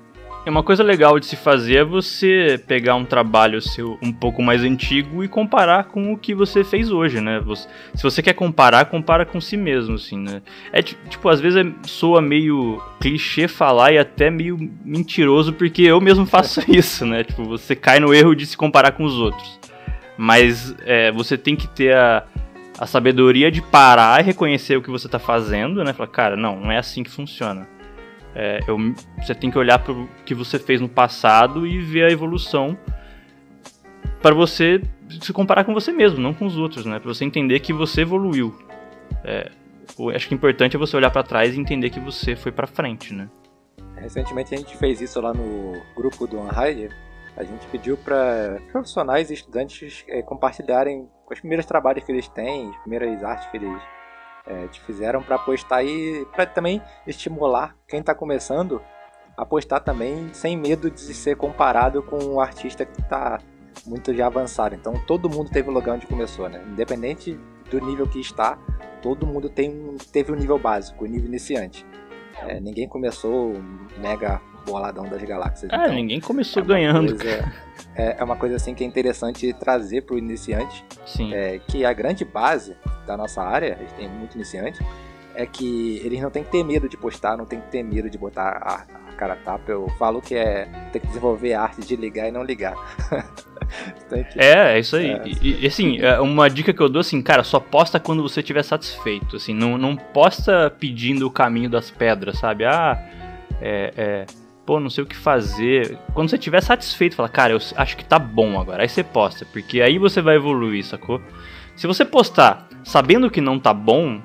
E 0.45 0.51
uma 0.51 0.65
coisa 0.65 0.83
legal 0.83 1.21
de 1.21 1.27
se 1.27 1.37
fazer 1.37 1.77
é 1.77 1.85
você 1.85 2.61
pegar 2.67 2.97
um 2.97 3.05
trabalho 3.05 3.63
seu 3.63 3.97
um 4.03 4.13
pouco 4.13 4.43
mais 4.43 4.65
antigo 4.65 5.23
e 5.23 5.29
comparar 5.29 5.85
com 5.85 6.13
o 6.13 6.19
que 6.19 6.35
você 6.35 6.65
fez 6.65 6.91
hoje, 6.91 7.21
né? 7.21 7.39
Você- 7.39 7.69
se 7.95 8.03
você 8.03 8.21
quer 8.21 8.33
comparar, 8.33 8.87
compara 8.87 9.25
com 9.25 9.41
si 9.41 9.57
mesmo, 9.57 9.95
assim, 9.95 10.19
né? 10.19 10.43
É 10.73 10.83
ti- 10.83 10.99
tipo, 11.09 11.29
às 11.29 11.41
vezes 11.41 11.65
é- 11.65 11.73
soa 11.87 12.21
meio 12.21 12.83
clichê 13.01 13.47
falar 13.47 13.93
e 13.93 13.99
até 13.99 14.31
meio 14.31 14.59
mentiroso, 14.85 15.53
porque 15.53 15.83
eu 15.83 16.01
mesmo 16.01 16.27
faço 16.27 16.61
isso, 16.69 17.07
né? 17.07 17.23
Tipo, 17.23 17.45
você 17.45 17.77
cai 17.77 18.01
no 18.01 18.13
erro 18.13 18.35
de 18.35 18.45
se 18.45 18.57
comparar 18.57 18.91
com 18.93 19.05
os 19.05 19.15
outros. 19.15 19.61
Mas 20.19 20.75
é, 20.85 21.13
você 21.13 21.39
tem 21.39 21.55
que 21.55 21.69
ter 21.69 21.95
a, 21.95 22.25
a 22.81 22.87
sabedoria 22.87 23.49
de 23.49 23.63
parar 23.63 24.21
e 24.21 24.25
reconhecer 24.25 24.77
o 24.77 24.83
que 24.83 24.91
você 24.91 25.09
tá 25.09 25.21
fazendo, 25.21 25.85
né? 25.85 25.93
Falar, 25.93 26.09
cara, 26.09 26.37
não, 26.37 26.59
não 26.59 26.73
é 26.73 26.79
assim 26.79 27.05
que 27.05 27.11
funciona. 27.11 27.69
É, 28.35 28.61
eu- 28.67 28.79
você 29.19 29.35
tem 29.35 29.51
que 29.51 29.59
olhar 29.59 29.79
para 29.79 29.93
o 29.93 30.09
que 30.25 30.35
você 30.35 30.59
fez 30.59 30.81
no 30.81 30.89
passado 30.89 31.67
e 31.67 31.79
ver 31.81 32.05
a 32.05 32.11
evolução 32.11 32.77
para 34.23 34.35
você 34.35 34.81
se 35.21 35.33
comparar 35.33 35.65
com 35.65 35.75
você 35.75 35.93
mesmo, 35.93 36.19
não 36.21 36.33
com 36.33 36.47
os 36.47 36.57
outros, 36.57 36.87
né? 36.87 36.99
Para 36.99 37.13
você 37.13 37.25
entender 37.25 37.61
que 37.61 37.73
você 37.73 38.03
evoluiu. 38.03 38.57
É, 39.25 39.51
acho 40.15 40.29
que 40.29 40.35
o 40.35 40.37
importante 40.37 40.77
é 40.77 40.79
você 40.79 40.97
olhar 40.97 41.11
para 41.11 41.23
trás 41.23 41.55
e 41.55 41.61
entender 41.61 41.91
que 41.91 42.01
você 42.01 42.35
foi 42.35 42.53
para 42.53 42.67
frente, 42.67 43.13
né? 43.13 43.29
Recentemente 43.97 44.55
a 44.55 44.59
gente 44.59 44.77
fez 44.79 45.01
isso 45.01 45.21
lá 45.21 45.33
no 45.35 45.81
grupo 45.95 46.27
do 46.27 46.39
Unhide. 46.41 46.89
A 47.37 47.45
gente 47.45 47.67
pediu 47.69 47.97
para 47.97 48.59
profissionais 48.71 49.31
e 49.31 49.35
estudantes 49.35 50.05
eh, 50.09 50.23
compartilharem 50.23 51.09
os 51.31 51.41
primeiros 51.41 51.65
trabalhos 51.67 52.05
que 52.05 52.13
eles 52.13 52.29
têm, 52.29 52.69
as 52.71 52.77
primeiras 52.79 53.23
artes 53.25 53.47
que 53.51 53.57
eles 53.57 53.83
eh, 54.47 54.69
fizeram 54.87 55.23
para 55.23 55.39
postar 55.39 55.83
e 55.85 56.27
para 56.33 56.47
também 56.47 56.83
estimular 57.07 57.77
quem 57.87 58.01
está 58.01 58.15
começando 58.15 58.83
a 59.37 59.47
postar 59.47 59.81
também 59.81 60.33
sem 60.33 60.57
medo 60.57 60.91
de 60.91 61.15
ser 61.15 61.37
comparado 61.37 62.03
com 62.03 62.19
um 62.23 62.41
artista 62.41 62.85
que 62.85 63.01
está 63.01 63.39
muito 63.87 64.15
já 64.15 64.27
avançado. 64.27 64.75
Então 64.75 64.95
todo 65.07 65.29
mundo 65.29 65.51
teve 65.51 65.69
o 65.69 65.73
lugar 65.73 65.95
onde 65.95 66.07
começou, 66.07 66.49
né? 66.49 66.63
Independente 66.69 67.39
do 67.71 67.81
nível 67.81 68.07
que 68.07 68.21
está, 68.21 68.59
todo 69.01 69.27
mundo 69.27 69.49
tem 69.49 69.71
um, 69.71 69.97
teve 69.97 70.33
o 70.33 70.35
nível 70.35 70.59
básico, 70.59 71.05
o 71.05 71.09
nível 71.09 71.29
iniciante. 71.29 71.87
É, 72.47 72.61
ninguém 72.61 72.89
começou 72.89 73.53
um 73.53 73.87
mega 73.99 74.41
boladão 74.63 75.05
das 75.09 75.23
galáxias. 75.23 75.71
É, 75.71 75.77
então, 75.77 75.95
ninguém 75.95 76.21
começou 76.21 76.63
é 76.63 76.67
ganhando. 76.67 77.17
coisa- 77.17 77.53
é, 77.95 78.17
é 78.19 78.25
uma 78.25 78.37
coisa 78.37 78.57
assim 78.57 78.75
que 78.75 78.83
é 78.83 78.87
interessante 78.87 79.53
trazer 79.53 80.03
para 80.03 80.15
o 80.15 80.19
iniciante, 80.19 80.85
Sim. 81.05 81.33
é, 81.35 81.59
que 81.67 81.85
a 81.85 81.93
grande 81.93 82.25
base 82.25 82.75
da 83.07 83.17
nossa 83.17 83.43
área, 83.43 83.75
a 83.75 83.79
gente 83.79 83.95
tem 83.95 84.09
muito 84.09 84.35
iniciante, 84.35 84.81
é 85.35 85.47
que 85.47 86.01
eles 86.05 86.21
não 86.21 86.31
tem 86.31 86.45
que 86.45 86.51
ter 86.51 86.63
medo 86.65 86.89
de 86.89 86.97
postar, 86.97 87.37
não 87.37 87.47
tem 87.47 87.61
que 87.61 87.69
ter 87.69 87.83
medo 87.83 88.09
de 88.09 88.19
botar 88.19 88.49
a, 88.63 89.11
a 89.11 89.13
cara 89.15 89.37
tapa. 89.37 89.71
Eu 89.71 89.89
falo 89.99 90.21
que 90.21 90.35
é 90.35 90.67
ter 90.93 91.01
que 91.01 91.07
desenvolver 91.07 91.55
a 91.55 91.63
arte 91.63 91.81
de 91.81 91.97
ligar 91.97 92.29
e 92.29 92.31
não 92.31 92.43
ligar. 92.43 92.75
É, 94.37 94.75
é 94.75 94.79
isso 94.79 94.97
aí. 94.97 95.13
É. 95.13 95.23
E, 95.25 95.65
e, 95.65 95.67
assim, 95.67 95.99
é 95.99 96.21
uma 96.21 96.51
dica 96.51 96.75
que 96.75 96.81
eu 96.83 96.91
dou 96.91 97.01
assim, 97.01 97.23
cara, 97.23 97.43
só 97.43 97.59
posta 97.59 97.99
quando 97.99 98.23
você 98.23 98.41
estiver 98.41 98.63
satisfeito. 98.63 99.37
Assim, 99.37 99.55
não, 99.55 99.79
não 99.79 99.97
posta 99.97 100.71
pedindo 100.79 101.27
o 101.27 101.31
caminho 101.31 101.71
das 101.71 101.91
pedras, 101.91 102.39
sabe? 102.39 102.67
Ah, 102.67 103.03
é, 103.63 103.95
é, 103.97 104.27
pô, 104.65 104.79
não 104.81 104.91
sei 104.91 105.05
o 105.05 105.07
que 105.07 105.17
fazer. 105.17 105.99
Quando 106.15 106.29
você 106.29 106.37
estiver 106.37 106.61
satisfeito, 106.63 107.17
fala, 107.17 107.29
cara, 107.29 107.53
eu 107.53 107.59
acho 107.77 107.97
que 107.97 108.05
tá 108.05 108.19
bom 108.19 108.61
agora. 108.61 108.83
Aí 108.83 108.89
você 108.89 109.03
posta, 109.03 109.45
porque 109.45 109.81
aí 109.81 109.99
você 109.99 110.21
vai 110.21 110.37
evoluir, 110.37 110.85
sacou? 110.85 111.21
Se 111.75 111.87
você 111.87 112.05
postar 112.05 112.69
sabendo 112.85 113.31
que 113.31 113.41
não 113.41 113.59
tá 113.59 113.73
bom, 113.73 114.21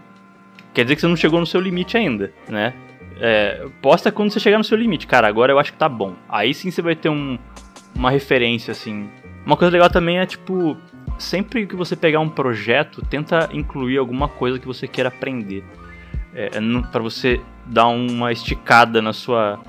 quer 0.74 0.84
dizer 0.84 0.96
que 0.96 1.02
você 1.02 1.08
não 1.08 1.16
chegou 1.16 1.40
no 1.40 1.46
seu 1.46 1.62
limite 1.62 1.98
ainda, 1.98 2.34
né? 2.48 2.74
É, 3.20 3.66
posta 3.82 4.12
quando 4.12 4.32
você 4.32 4.40
chegar 4.40 4.58
no 4.58 4.64
seu 4.64 4.78
limite. 4.78 5.08
Cara, 5.08 5.28
agora 5.28 5.52
eu 5.52 5.60
acho 5.60 5.72
que 5.72 5.78
tá 5.78 5.90
bom. 5.90 6.14
Aí 6.30 6.54
sim 6.54 6.70
você 6.70 6.82
vai 6.82 6.96
ter 6.96 7.10
um, 7.10 7.38
uma 7.96 8.12
referência, 8.12 8.72
assim. 8.72 9.10
Uma 9.46 9.58
coisa 9.58 9.72
legal 9.72 9.90
também 9.90 10.20
é, 10.20 10.26
tipo, 10.26 10.78
sempre 11.18 11.66
que 11.66 11.76
você 11.76 11.96
pegar 11.96 12.20
um 12.20 12.30
projeto, 12.30 13.02
tenta 13.02 13.50
incluir 13.54 13.98
alguma 13.98 14.28
coisa 14.28 14.60
que 14.60 14.68
você 14.68 14.88
queira 14.88 15.10
aprender. 15.10 15.64
É, 16.36 16.50
para 16.92 17.02
você 17.02 17.42
dar 17.66 17.88
uma 17.88 18.32
esticada 18.32 19.02
na 19.02 19.14
sua, 19.14 19.60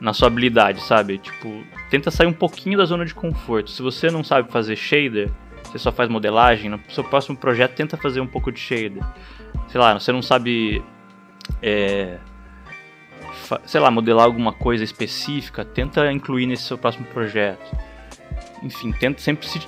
na 0.00 0.12
sua 0.12 0.28
habilidade, 0.28 0.82
sabe? 0.82 1.18
Tipo, 1.18 1.64
tenta 1.90 2.10
sair 2.10 2.26
um 2.26 2.32
pouquinho 2.32 2.78
da 2.78 2.84
zona 2.84 3.04
de 3.04 3.14
conforto. 3.14 3.70
Se 3.70 3.82
você 3.82 4.10
não 4.10 4.22
sabe 4.22 4.50
fazer 4.50 4.76
shader, 4.76 5.30
você 5.64 5.78
só 5.78 5.90
faz 5.90 6.08
modelagem, 6.08 6.70
no 6.70 6.80
seu 6.88 7.02
próximo 7.02 7.36
projeto 7.36 7.74
tenta 7.74 7.96
fazer 7.96 8.20
um 8.20 8.26
pouco 8.26 8.52
de 8.52 8.60
shader. 8.60 9.02
Sei 9.68 9.80
lá, 9.80 9.98
você 9.98 10.12
não 10.12 10.22
sabe. 10.22 10.82
É, 11.62 12.18
sei 13.66 13.80
lá, 13.80 13.90
modelar 13.90 14.24
alguma 14.24 14.52
coisa 14.52 14.84
específica, 14.84 15.64
tenta 15.64 16.10
incluir 16.12 16.46
nesse 16.46 16.64
seu 16.64 16.78
próximo 16.78 17.06
projeto. 17.06 17.76
enfim, 18.62 18.92
tenta 18.92 19.20
sempre 19.20 19.46
se, 19.46 19.60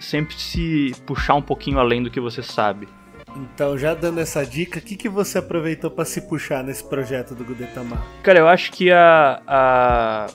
sempre 0.00 0.34
se 0.34 0.92
puxar 1.06 1.34
um 1.34 1.42
pouquinho 1.42 1.78
além 1.78 2.02
do 2.02 2.10
que 2.10 2.20
você 2.20 2.42
sabe. 2.42 2.88
Então, 3.36 3.76
já 3.76 3.94
dando 3.94 4.20
essa 4.20 4.44
dica, 4.44 4.78
o 4.78 4.82
que, 4.82 4.96
que 4.96 5.08
você 5.08 5.38
aproveitou 5.38 5.90
para 5.90 6.04
se 6.04 6.20
puxar 6.22 6.62
nesse 6.62 6.84
projeto 6.84 7.34
do 7.34 7.44
Gudetama? 7.44 8.00
Cara, 8.22 8.38
eu 8.38 8.48
acho 8.48 8.70
que 8.72 8.92
a, 8.92 9.42
a, 9.46 10.26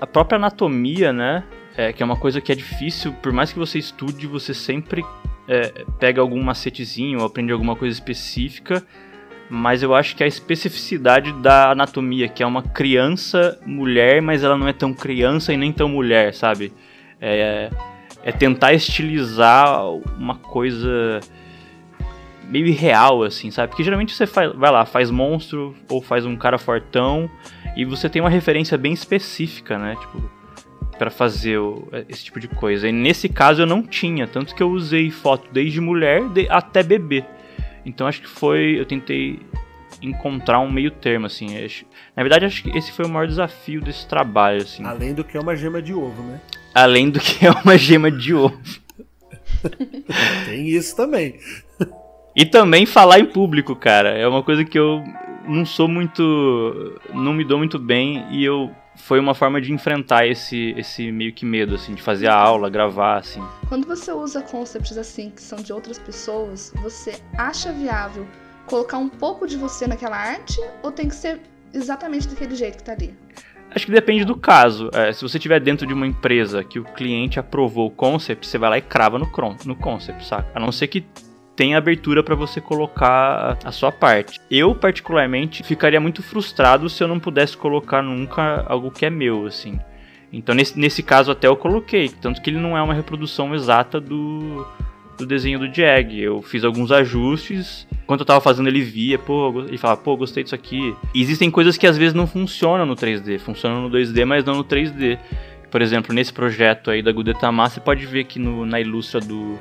a 0.00 0.06
própria 0.06 0.36
anatomia, 0.36 1.12
né, 1.12 1.44
é, 1.76 1.92
que 1.92 2.02
é 2.02 2.06
uma 2.06 2.16
coisa 2.16 2.40
que 2.40 2.52
é 2.52 2.54
difícil, 2.54 3.12
por 3.14 3.32
mais 3.32 3.52
que 3.52 3.58
você 3.58 3.78
estude, 3.78 4.26
você 4.26 4.54
sempre 4.54 5.04
é, 5.48 5.84
pega 5.98 6.20
algum 6.20 6.42
macetezinho 6.42 7.20
ou 7.20 7.26
aprende 7.26 7.52
alguma 7.52 7.74
coisa 7.74 7.92
específica, 7.92 8.82
mas 9.50 9.82
eu 9.82 9.94
acho 9.94 10.16
que 10.16 10.24
a 10.24 10.26
especificidade 10.26 11.32
da 11.40 11.70
anatomia, 11.70 12.28
que 12.28 12.42
é 12.42 12.46
uma 12.46 12.62
criança 12.62 13.60
mulher, 13.64 14.20
mas 14.20 14.42
ela 14.42 14.56
não 14.56 14.66
é 14.66 14.72
tão 14.72 14.92
criança 14.92 15.52
e 15.52 15.56
nem 15.56 15.72
tão 15.72 15.88
mulher, 15.88 16.34
sabe? 16.34 16.72
É, 17.20 17.70
é 18.24 18.32
tentar 18.32 18.72
estilizar 18.72 19.88
uma 20.18 20.36
coisa 20.36 21.20
meio 22.48 22.66
irreal, 22.66 23.22
assim, 23.22 23.50
sabe? 23.50 23.68
Porque 23.68 23.84
geralmente 23.84 24.14
você 24.14 24.26
faz, 24.26 24.52
vai 24.54 24.70
lá, 24.70 24.84
faz 24.84 25.10
monstro 25.10 25.74
ou 25.88 26.00
faz 26.00 26.24
um 26.24 26.36
cara 26.36 26.58
fortão 26.58 27.30
e 27.76 27.84
você 27.84 28.08
tem 28.08 28.20
uma 28.20 28.30
referência 28.30 28.78
bem 28.78 28.92
específica, 28.92 29.78
né? 29.78 29.96
Tipo, 29.96 30.30
para 30.98 31.10
fazer 31.10 31.58
o, 31.58 31.88
esse 32.08 32.24
tipo 32.24 32.40
de 32.40 32.48
coisa. 32.48 32.88
E 32.88 32.92
nesse 32.92 33.28
caso 33.28 33.62
eu 33.62 33.66
não 33.66 33.82
tinha, 33.82 34.26
tanto 34.26 34.54
que 34.54 34.62
eu 34.62 34.70
usei 34.70 35.10
foto 35.10 35.48
desde 35.52 35.80
mulher 35.80 36.28
de, 36.28 36.48
até 36.48 36.82
bebê. 36.82 37.24
Então 37.84 38.06
acho 38.06 38.20
que 38.20 38.28
foi, 38.28 38.78
eu 38.78 38.86
tentei 38.86 39.40
encontrar 40.02 40.60
um 40.60 40.70
meio 40.70 40.90
termo 40.90 41.26
assim. 41.26 41.48
Na 42.14 42.22
verdade 42.22 42.44
acho 42.44 42.62
que 42.62 42.76
esse 42.76 42.92
foi 42.92 43.04
o 43.04 43.08
maior 43.08 43.26
desafio 43.26 43.80
desse 43.80 44.06
trabalho 44.06 44.62
assim. 44.62 44.84
Além 44.84 45.14
do 45.14 45.24
que 45.24 45.36
é 45.36 45.40
uma 45.40 45.56
gema 45.56 45.80
de 45.80 45.92
ovo, 45.94 46.22
né? 46.22 46.40
Além 46.74 47.10
do 47.10 47.20
que 47.20 47.46
é 47.46 47.50
uma 47.50 47.76
gema 47.76 48.10
de 48.10 48.34
ovo. 48.34 48.60
Tem 50.46 50.68
isso 50.68 50.94
também. 50.94 51.38
E 52.36 52.44
também 52.44 52.84
falar 52.84 53.18
em 53.18 53.24
público, 53.24 53.74
cara. 53.74 54.10
É 54.10 54.28
uma 54.28 54.42
coisa 54.42 54.62
que 54.62 54.78
eu 54.78 55.02
não 55.48 55.64
sou 55.64 55.88
muito. 55.88 57.00
não 57.14 57.32
me 57.32 57.42
dou 57.42 57.56
muito 57.56 57.78
bem 57.78 58.26
e 58.30 58.44
eu 58.44 58.70
foi 58.96 59.18
uma 59.18 59.34
forma 59.34 59.60
de 59.60 59.72
enfrentar 59.72 60.26
esse, 60.26 60.74
esse 60.76 61.10
meio 61.10 61.32
que 61.32 61.44
medo, 61.44 61.74
assim, 61.74 61.94
de 61.94 62.02
fazer 62.02 62.28
a 62.28 62.34
aula, 62.34 62.68
gravar, 62.68 63.18
assim. 63.18 63.42
Quando 63.68 63.86
você 63.86 64.12
usa 64.12 64.42
concepts 64.42 64.96
assim, 64.96 65.30
que 65.30 65.40
são 65.40 65.58
de 65.58 65.72
outras 65.72 65.98
pessoas, 65.98 66.72
você 66.76 67.20
acha 67.36 67.72
viável 67.72 68.26
colocar 68.66 68.98
um 68.98 69.08
pouco 69.08 69.46
de 69.46 69.56
você 69.56 69.86
naquela 69.86 70.16
arte 70.16 70.60
ou 70.82 70.90
tem 70.90 71.08
que 71.08 71.14
ser 71.14 71.40
exatamente 71.72 72.28
daquele 72.28 72.54
jeito 72.54 72.78
que 72.78 72.84
tá 72.84 72.92
ali? 72.92 73.14
Acho 73.70 73.86
que 73.86 73.92
depende 73.92 74.24
do 74.24 74.36
caso. 74.36 74.90
É, 74.94 75.12
se 75.12 75.22
você 75.22 75.36
estiver 75.36 75.60
dentro 75.60 75.86
de 75.86 75.92
uma 75.92 76.06
empresa 76.06 76.64
que 76.64 76.78
o 76.78 76.84
cliente 76.84 77.38
aprovou 77.38 77.88
o 77.88 77.90
concept, 77.90 78.46
você 78.46 78.56
vai 78.56 78.70
lá 78.70 78.78
e 78.78 78.82
crava 78.82 79.18
no, 79.18 79.30
no 79.64 79.76
concept, 79.76 80.26
saca? 80.26 80.50
A 80.54 80.60
não 80.60 80.72
ser 80.72 80.86
que 80.86 81.04
tem 81.56 81.74
abertura 81.74 82.22
para 82.22 82.34
você 82.34 82.60
colocar 82.60 83.58
a 83.64 83.72
sua 83.72 83.90
parte. 83.90 84.38
Eu, 84.50 84.74
particularmente, 84.74 85.62
ficaria 85.62 85.98
muito 85.98 86.22
frustrado 86.22 86.88
se 86.90 87.02
eu 87.02 87.08
não 87.08 87.18
pudesse 87.18 87.56
colocar 87.56 88.02
nunca 88.02 88.64
algo 88.68 88.90
que 88.90 89.06
é 89.06 89.10
meu, 89.10 89.46
assim. 89.46 89.80
Então, 90.30 90.54
nesse, 90.54 90.78
nesse 90.78 91.02
caso, 91.02 91.30
até 91.30 91.48
eu 91.48 91.56
coloquei. 91.56 92.10
Tanto 92.10 92.42
que 92.42 92.50
ele 92.50 92.58
não 92.58 92.76
é 92.76 92.82
uma 92.82 92.92
reprodução 92.92 93.54
exata 93.54 93.98
do, 93.98 94.66
do 95.16 95.24
desenho 95.24 95.58
do 95.58 95.74
Jag. 95.74 96.20
Eu 96.20 96.42
fiz 96.42 96.62
alguns 96.62 96.92
ajustes. 96.92 97.88
Enquanto 98.04 98.20
eu 98.20 98.26
tava 98.26 98.40
fazendo, 98.42 98.68
ele 98.68 98.82
via, 98.82 99.18
pô, 99.18 99.64
ele 99.66 99.78
falava, 99.78 100.02
pô, 100.02 100.14
gostei 100.14 100.42
disso 100.42 100.54
aqui. 100.54 100.94
E 101.14 101.22
existem 101.22 101.50
coisas 101.50 101.78
que 101.78 101.86
às 101.86 101.96
vezes 101.96 102.12
não 102.12 102.26
funcionam 102.26 102.84
no 102.84 102.94
3D. 102.94 103.38
Funcionam 103.38 103.88
no 103.88 103.90
2D, 103.90 104.26
mas 104.26 104.44
não 104.44 104.56
no 104.56 104.64
3D. 104.64 105.18
Por 105.70 105.80
exemplo, 105.80 106.14
nesse 106.14 106.34
projeto 106.34 106.90
aí 106.90 107.02
da 107.02 107.12
Gudetama, 107.12 107.68
você 107.68 107.80
pode 107.80 108.04
ver 108.04 108.24
que 108.24 108.38
no, 108.38 108.66
na 108.66 108.78
ilustra 108.78 109.20
do, 109.20 109.58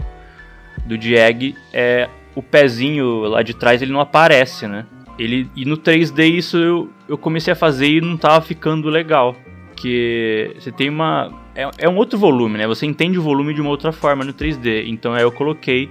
do 0.85 0.95
Jag, 1.01 1.55
é, 1.73 2.09
o 2.35 2.41
pezinho 2.41 3.21
lá 3.21 3.41
de 3.41 3.53
trás 3.53 3.81
ele 3.81 3.91
não 3.91 3.99
aparece, 3.99 4.67
né? 4.67 4.85
Ele, 5.17 5.49
e 5.55 5.65
no 5.65 5.77
3D 5.77 6.29
isso 6.29 6.57
eu, 6.57 6.89
eu 7.07 7.17
comecei 7.17 7.53
a 7.53 7.55
fazer 7.55 7.87
e 7.87 8.01
não 8.01 8.17
tava 8.17 8.41
ficando 8.41 8.89
legal. 8.89 9.35
Que 9.75 10.55
você 10.57 10.71
tem 10.71 10.89
uma. 10.89 11.31
É, 11.55 11.69
é 11.79 11.89
um 11.89 11.95
outro 11.95 12.17
volume, 12.17 12.57
né? 12.57 12.67
Você 12.67 12.85
entende 12.85 13.17
o 13.17 13.21
volume 13.21 13.53
de 13.53 13.61
uma 13.61 13.69
outra 13.69 13.91
forma 13.91 14.23
no 14.23 14.33
3D. 14.33 14.85
Então 14.87 15.13
aí 15.13 15.21
eu 15.21 15.31
coloquei 15.31 15.89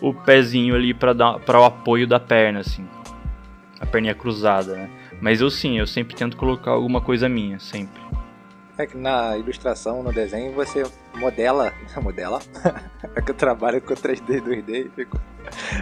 o 0.00 0.12
pezinho 0.12 0.74
ali 0.74 0.92
para 0.92 1.60
o 1.60 1.64
apoio 1.64 2.06
da 2.06 2.18
perna, 2.18 2.60
assim. 2.60 2.84
A 3.80 3.86
perninha 3.86 4.14
cruzada, 4.14 4.74
né? 4.74 4.90
Mas 5.20 5.40
eu 5.40 5.50
sim, 5.50 5.78
eu 5.78 5.86
sempre 5.86 6.14
tento 6.14 6.36
colocar 6.36 6.72
alguma 6.72 7.00
coisa 7.00 7.28
minha, 7.28 7.58
sempre. 7.58 8.02
É 8.76 8.86
que 8.86 8.96
na 8.96 9.36
ilustração, 9.38 10.02
no 10.02 10.12
desenho, 10.12 10.52
você 10.52 10.84
modela. 11.14 11.72
Modela? 12.02 12.40
é 13.14 13.20
que 13.22 13.30
eu 13.30 13.34
trabalho 13.34 13.80
com 13.80 13.94
3D 13.94 14.38
e 14.38 14.40
2D 14.40 14.86
e 14.86 14.90
fico. 14.90 15.20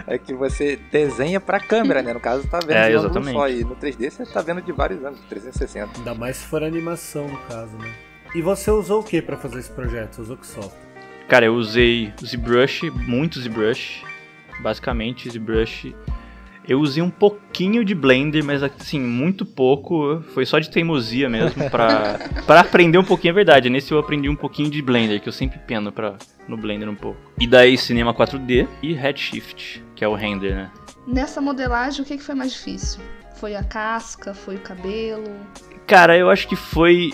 É 0.05 0.17
que 0.17 0.33
você 0.33 0.75
desenha 0.91 1.39
pra 1.39 1.59
câmera, 1.59 2.03
né? 2.03 2.13
No 2.13 2.19
caso, 2.19 2.47
tá 2.47 2.59
vendo 2.59 2.77
é, 2.77 2.89
de 2.89 2.95
exatamente. 2.95 3.33
só. 3.33 3.49
E 3.49 3.63
no 3.63 3.75
3D 3.75 4.11
você 4.11 4.25
tá 4.25 4.41
vendo 4.41 4.61
de 4.61 4.71
vários 4.71 5.03
anos, 5.03 5.19
360. 5.21 5.97
Ainda 5.97 6.13
mais 6.13 6.37
se 6.37 6.45
for 6.45 6.63
animação, 6.63 7.27
no 7.27 7.37
caso, 7.39 7.75
né? 7.77 7.91
E 8.35 8.41
você 8.41 8.69
usou 8.69 9.01
o 9.01 9.03
que 9.03 9.21
para 9.21 9.37
fazer 9.37 9.59
esse 9.59 9.71
projeto? 9.71 10.15
Você 10.15 10.21
usou 10.21 10.37
que 10.37 10.45
software? 10.45 10.83
Cara, 11.27 11.45
eu 11.45 11.55
usei 11.55 12.13
ZBrush, 12.23 12.89
muito 12.91 13.39
ZBrush. 13.39 14.03
Basicamente, 14.61 15.29
ZBrush 15.29 15.95
eu 16.67 16.79
usei 16.79 17.03
um 17.03 17.09
pouquinho 17.09 17.83
de 17.83 17.93
Blender, 17.93 18.43
mas 18.43 18.63
assim, 18.63 18.99
muito 18.99 19.45
pouco. 19.45 20.21
Foi 20.33 20.45
só 20.45 20.59
de 20.59 20.69
teimosia 20.69 21.29
mesmo, 21.29 21.67
pra, 21.71 22.19
pra 22.45 22.61
aprender 22.61 22.97
um 22.97 23.03
pouquinho, 23.03 23.31
é 23.31 23.35
verdade. 23.35 23.69
Nesse 23.69 23.91
eu 23.91 23.99
aprendi 23.99 24.29
um 24.29 24.35
pouquinho 24.35 24.69
de 24.69 24.81
Blender, 24.81 25.21
que 25.21 25.27
eu 25.27 25.33
sempre 25.33 25.59
peno 25.59 25.91
pra, 25.91 26.15
no 26.47 26.57
Blender 26.57 26.89
um 26.89 26.95
pouco. 26.95 27.19
E 27.39 27.47
daí 27.47 27.77
Cinema 27.77 28.13
4D 28.13 28.67
e 28.81 28.93
Redshift, 28.93 29.83
que 29.95 30.03
é 30.03 30.07
o 30.07 30.15
render, 30.15 30.55
né? 30.55 30.71
Nessa 31.05 31.41
modelagem, 31.41 32.01
o 32.01 32.05
que 32.05 32.17
foi 32.17 32.35
mais 32.35 32.53
difícil? 32.53 33.01
Foi 33.35 33.55
a 33.55 33.63
casca? 33.63 34.33
Foi 34.33 34.55
o 34.55 34.59
cabelo? 34.59 35.29
Cara, 35.85 36.17
eu 36.17 36.29
acho 36.29 36.47
que 36.47 36.55
foi 36.55 37.11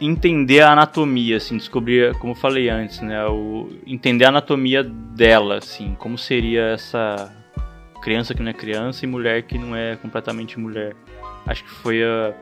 entender 0.00 0.60
a 0.62 0.72
anatomia, 0.72 1.36
assim, 1.36 1.56
descobrir, 1.56 2.14
como 2.14 2.32
eu 2.32 2.36
falei 2.36 2.68
antes, 2.70 3.00
né, 3.00 3.24
o 3.26 3.68
entender 3.86 4.24
a 4.24 4.30
anatomia 4.30 4.82
dela, 4.82 5.58
assim, 5.58 5.94
como 5.98 6.16
seria 6.16 6.68
essa 6.68 7.30
criança 8.00 8.34
que 8.34 8.42
não 8.42 8.50
é 8.50 8.54
criança 8.54 9.04
e 9.04 9.08
mulher 9.08 9.42
que 9.42 9.58
não 9.58 9.76
é 9.76 9.96
completamente 9.96 10.58
mulher. 10.58 10.94
Acho 11.46 11.64
que 11.64 11.70
foi 11.70 12.02
a, 12.02 12.34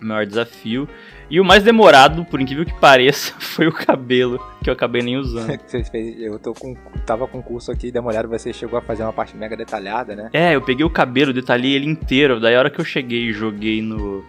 o 0.00 0.04
maior 0.04 0.26
desafio. 0.26 0.88
E 1.30 1.40
o 1.40 1.44
mais 1.44 1.62
demorado, 1.62 2.24
por 2.24 2.40
incrível 2.40 2.64
que 2.64 2.74
pareça, 2.74 3.34
foi 3.40 3.66
o 3.66 3.72
cabelo, 3.72 4.38
que 4.62 4.68
eu 4.68 4.74
acabei 4.74 5.02
nem 5.02 5.16
usando. 5.16 5.50
eu 5.94 6.38
tô 6.38 6.52
com, 6.52 6.74
tava 7.06 7.26
com 7.26 7.42
curso 7.42 7.70
aqui, 7.72 7.90
demorado, 7.90 8.28
você 8.28 8.52
chegou 8.52 8.78
a 8.78 8.82
fazer 8.82 9.02
uma 9.02 9.12
parte 9.12 9.36
mega 9.36 9.56
detalhada, 9.56 10.14
né? 10.14 10.30
É, 10.32 10.54
eu 10.54 10.62
peguei 10.62 10.84
o 10.84 10.90
cabelo, 10.90 11.32
detalhei 11.32 11.72
ele 11.72 11.86
inteiro. 11.86 12.38
Daí 12.38 12.54
a 12.54 12.58
hora 12.58 12.70
que 12.70 12.80
eu 12.80 12.84
cheguei 12.84 13.28
e 13.28 13.32
joguei 13.32 13.80
no, 13.80 14.24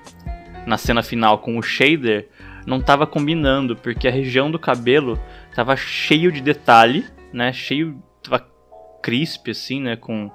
na 0.66 0.78
cena 0.78 1.04
final 1.04 1.40
com 1.40 1.58
o 1.58 1.62
shader, 1.62 2.28
não 2.66 2.80
tava 2.80 3.06
combinando, 3.06 3.76
porque 3.76 4.08
a 4.08 4.12
região 4.12 4.50
do 4.50 4.58
cabelo 4.58 5.20
tava 5.54 5.76
cheio 5.76 6.32
de 6.32 6.42
detalhe, 6.42 7.06
né? 7.34 7.52
Cheio, 7.52 8.02
tava 8.22 8.48
crisp, 9.02 9.52
assim, 9.52 9.82
né? 9.82 9.98
Com 9.98 10.32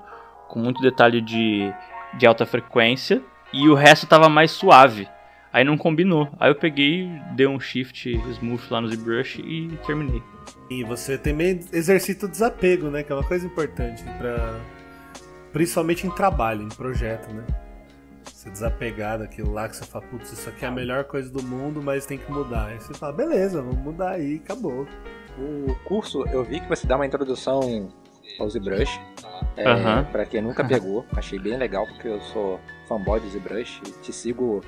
com 0.49 0.59
muito 0.59 0.81
detalhe 0.81 1.21
de, 1.21 1.73
de 2.19 2.27
alta 2.27 2.45
frequência, 2.45 3.23
e 3.53 3.69
o 3.69 3.75
resto 3.75 4.07
tava 4.07 4.29
mais 4.29 4.51
suave. 4.51 5.09
Aí 5.53 5.65
não 5.65 5.79
combinou. 5.79 6.29
Aí 6.39 6.51
eu 6.51 6.55
peguei, 6.55 7.09
dei 7.35 7.47
um 7.47 7.59
shift 7.59 8.11
smooth 8.33 8.63
lá 8.71 8.81
no 8.81 8.89
ZBrush 8.89 9.41
e 9.41 9.79
terminei. 9.87 10.23
E 10.71 10.85
você 10.85 11.17
também 11.17 11.61
exercita 11.73 12.27
o 12.27 12.29
desapego, 12.29 12.89
né? 12.91 13.03
Que 13.03 13.13
é 13.13 13.15
uma 13.15 13.25
coisa 13.25 13.47
importante 13.47 14.03
para 14.19 14.61
principalmente 15.53 16.07
em 16.07 16.11
trabalho, 16.11 16.63
em 16.63 16.69
projeto, 16.69 17.33
né? 17.33 17.45
Você 18.25 18.51
desapegar 18.51 19.19
daquilo 19.19 19.53
lá 19.53 19.69
que 19.69 19.77
você 19.77 19.85
fala, 19.85 20.05
putz, 20.07 20.31
isso 20.33 20.49
aqui 20.49 20.65
é 20.65 20.69
a 20.69 20.71
melhor 20.71 21.05
coisa 21.05 21.31
do 21.31 21.43
mundo, 21.43 21.83
mas 21.83 22.07
tem 22.07 22.19
que 22.19 22.31
mudar. 22.31 22.67
Aí 22.67 22.79
você 22.79 22.93
fala, 22.95 23.13
beleza, 23.13 23.63
vamos 23.63 23.79
mudar 23.79 24.11
aí, 24.11 24.37
acabou. 24.37 24.87
O 25.39 25.75
curso, 25.87 26.25
eu 26.29 26.45
vi 26.45 26.61
que 26.61 26.69
você 26.69 26.87
dá 26.87 26.97
uma 26.97 27.07
introdução 27.07 27.91
ao 28.39 28.49
ZBrush. 28.49 29.01
É, 29.59 29.75
uhum. 29.75 30.05
Pra 30.05 30.25
quem 30.25 30.41
nunca 30.41 30.65
pegou, 30.65 31.05
achei 31.17 31.37
bem 31.37 31.57
legal 31.57 31.85
porque 31.85 32.07
eu 32.07 32.21
sou 32.21 32.61
fanboy 32.89 33.19
do 33.19 33.29
ZBrush 33.29 33.83
e 33.87 33.91
te 34.01 34.13
sigo 34.13 34.63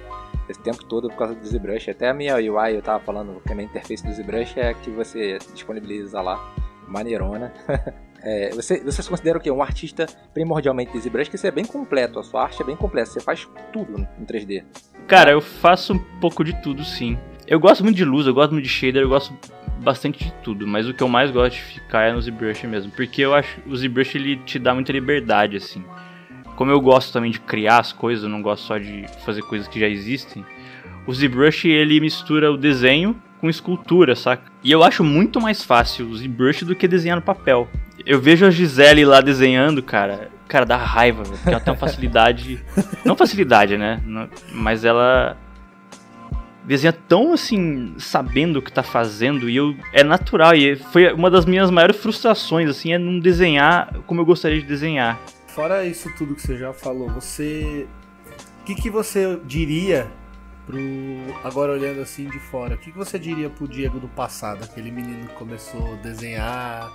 esse 0.49 0.61
tempo 0.61 0.85
todo 0.85 1.09
por 1.09 1.16
causa 1.16 1.35
do 1.35 1.47
ZBrush. 1.47 1.90
Até 1.90 2.09
a 2.09 2.14
minha 2.14 2.35
UI, 2.35 2.75
eu 2.75 2.82
tava 2.82 2.99
falando 3.04 3.40
que 3.40 3.52
a 3.52 3.54
minha 3.54 3.68
interface 3.68 4.04
do 4.04 4.12
ZBrush 4.12 4.59
é 4.59 4.70
a 4.70 4.75
que 4.75 4.90
você 4.90 5.38
disponibiliza 5.54 6.20
lá, 6.20 6.52
maneirona. 6.87 7.52
É, 8.23 8.50
você, 8.50 8.78
você 8.80 9.02
se 9.02 9.09
considera 9.09 9.38
o 9.38 9.40
quê? 9.40 9.50
Um 9.50 9.62
artista 9.62 10.04
primordialmente 10.35 10.92
de 10.92 11.00
ZBrush, 11.00 11.30
que 11.30 11.38
você 11.38 11.49
é 11.49 11.50
bem 11.50 11.64
completo, 11.64 12.18
a 12.18 12.23
sua 12.23 12.42
arte 12.42 12.61
é 12.61 12.66
bem 12.66 12.76
completa, 12.76 13.11
você 13.11 13.18
faz 13.18 13.49
tudo 13.73 14.06
em 14.18 14.26
3D. 14.26 14.62
Cara, 15.06 15.30
eu 15.30 15.40
faço 15.40 15.94
um 15.94 16.20
pouco 16.20 16.44
de 16.44 16.52
tudo, 16.61 16.85
sim. 16.85 17.18
Eu 17.50 17.59
gosto 17.59 17.83
muito 17.83 17.97
de 17.97 18.04
luz, 18.04 18.28
eu 18.28 18.33
gosto 18.33 18.52
muito 18.52 18.62
de 18.62 18.71
shader, 18.71 19.02
eu 19.02 19.09
gosto 19.09 19.35
bastante 19.83 20.23
de 20.23 20.33
tudo, 20.35 20.69
mas 20.69 20.87
o 20.87 20.95
que 20.95 21.02
eu 21.02 21.09
mais 21.09 21.33
gosto 21.33 21.57
de 21.57 21.62
ficar 21.62 22.02
é 22.02 22.12
no 22.12 22.23
ZBrush 22.23 22.64
mesmo, 22.69 22.92
porque 22.92 23.23
eu 23.23 23.35
acho 23.35 23.59
o 23.66 23.76
ZBrush 23.76 24.14
ele 24.14 24.37
te 24.37 24.57
dá 24.57 24.73
muita 24.73 24.92
liberdade 24.92 25.57
assim. 25.57 25.83
Como 26.54 26.71
eu 26.71 26.80
gosto 26.80 27.12
também 27.12 27.33
de 27.33 27.40
criar 27.40 27.80
as 27.80 27.92
coisas, 27.92 28.23
eu 28.23 28.30
não 28.30 28.40
gosto 28.40 28.66
só 28.66 28.78
de 28.78 29.04
fazer 29.25 29.42
coisas 29.42 29.66
que 29.66 29.80
já 29.80 29.88
existem. 29.88 30.47
O 31.04 31.12
ZBrush 31.12 31.66
ele 31.66 31.99
mistura 31.99 32.52
o 32.52 32.57
desenho 32.57 33.21
com 33.40 33.50
escultura, 33.50 34.14
saca? 34.14 34.45
E 34.62 34.71
eu 34.71 34.85
acho 34.85 35.02
muito 35.02 35.40
mais 35.40 35.64
fácil 35.64 36.07
o 36.07 36.16
ZBrush 36.16 36.62
do 36.62 36.76
que 36.76 36.87
desenhar 36.87 37.16
no 37.16 37.23
papel. 37.23 37.66
Eu 38.07 38.21
vejo 38.21 38.47
a 38.47 38.50
Gisele 38.50 39.04
lá 39.04 39.21
desenhando, 39.21 39.83
cara. 39.83 40.30
Cara, 40.47 40.64
dá 40.64 40.76
raiva, 40.76 41.25
porque 41.25 41.49
ela 41.49 41.59
tem 41.59 41.73
uma 41.73 41.78
facilidade. 41.80 42.64
não 43.04 43.16
facilidade, 43.16 43.76
né? 43.76 44.00
Mas 44.52 44.85
ela 44.85 45.37
desenha 46.64 46.93
tão 46.93 47.33
assim, 47.33 47.95
sabendo 47.99 48.59
o 48.59 48.62
que 48.62 48.73
tá 48.73 48.83
fazendo, 48.83 49.49
e 49.49 49.57
eu. 49.57 49.75
É 49.93 50.02
natural, 50.02 50.55
e 50.55 50.76
foi 50.76 51.12
uma 51.12 51.31
das 51.31 51.45
minhas 51.45 51.71
maiores 51.71 51.97
frustrações, 51.97 52.69
assim, 52.69 52.93
é 52.93 52.99
não 52.99 53.19
desenhar 53.19 53.95
como 54.07 54.21
eu 54.21 54.26
gostaria 54.26 54.61
de 54.61 54.67
desenhar. 54.67 55.21
Fora 55.49 55.85
isso 55.85 56.11
tudo 56.17 56.35
que 56.35 56.43
você 56.43 56.57
já 56.57 56.73
falou, 56.73 57.09
você. 57.11 57.87
O 58.61 58.64
que, 58.64 58.75
que 58.75 58.90
você 58.90 59.40
diria 59.45 60.07
pro. 60.67 60.79
Agora 61.43 61.73
olhando 61.73 62.00
assim 62.00 62.29
de 62.29 62.38
fora, 62.38 62.75
o 62.75 62.79
que, 62.79 62.93
que 62.93 62.99
você 62.99 63.19
diria 63.19 63.50
pro 63.50 63.67
Diego 63.67 63.99
do 63.99 64.09
passado, 64.09 64.64
aquele 64.64 64.90
menino 64.90 65.26
que 65.26 65.35
começou 65.35 65.95
a 65.95 65.97
desenhar 65.97 66.93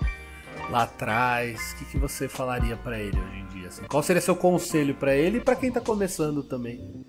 lá 0.69 0.83
atrás? 0.83 1.73
O 1.73 1.77
que, 1.77 1.85
que 1.91 1.97
você 1.97 2.27
falaria 2.27 2.77
para 2.77 2.99
ele 2.99 3.19
hoje 3.19 3.39
em 3.39 3.45
dia? 3.47 3.67
Assim? 3.67 3.83
Qual 3.83 4.01
seria 4.01 4.21
seu 4.21 4.35
conselho 4.35 4.95
para 4.95 5.15
ele 5.15 5.37
e 5.39 5.41
para 5.41 5.55
quem 5.55 5.71
tá 5.71 5.81
começando 5.81 6.43
também? 6.43 7.05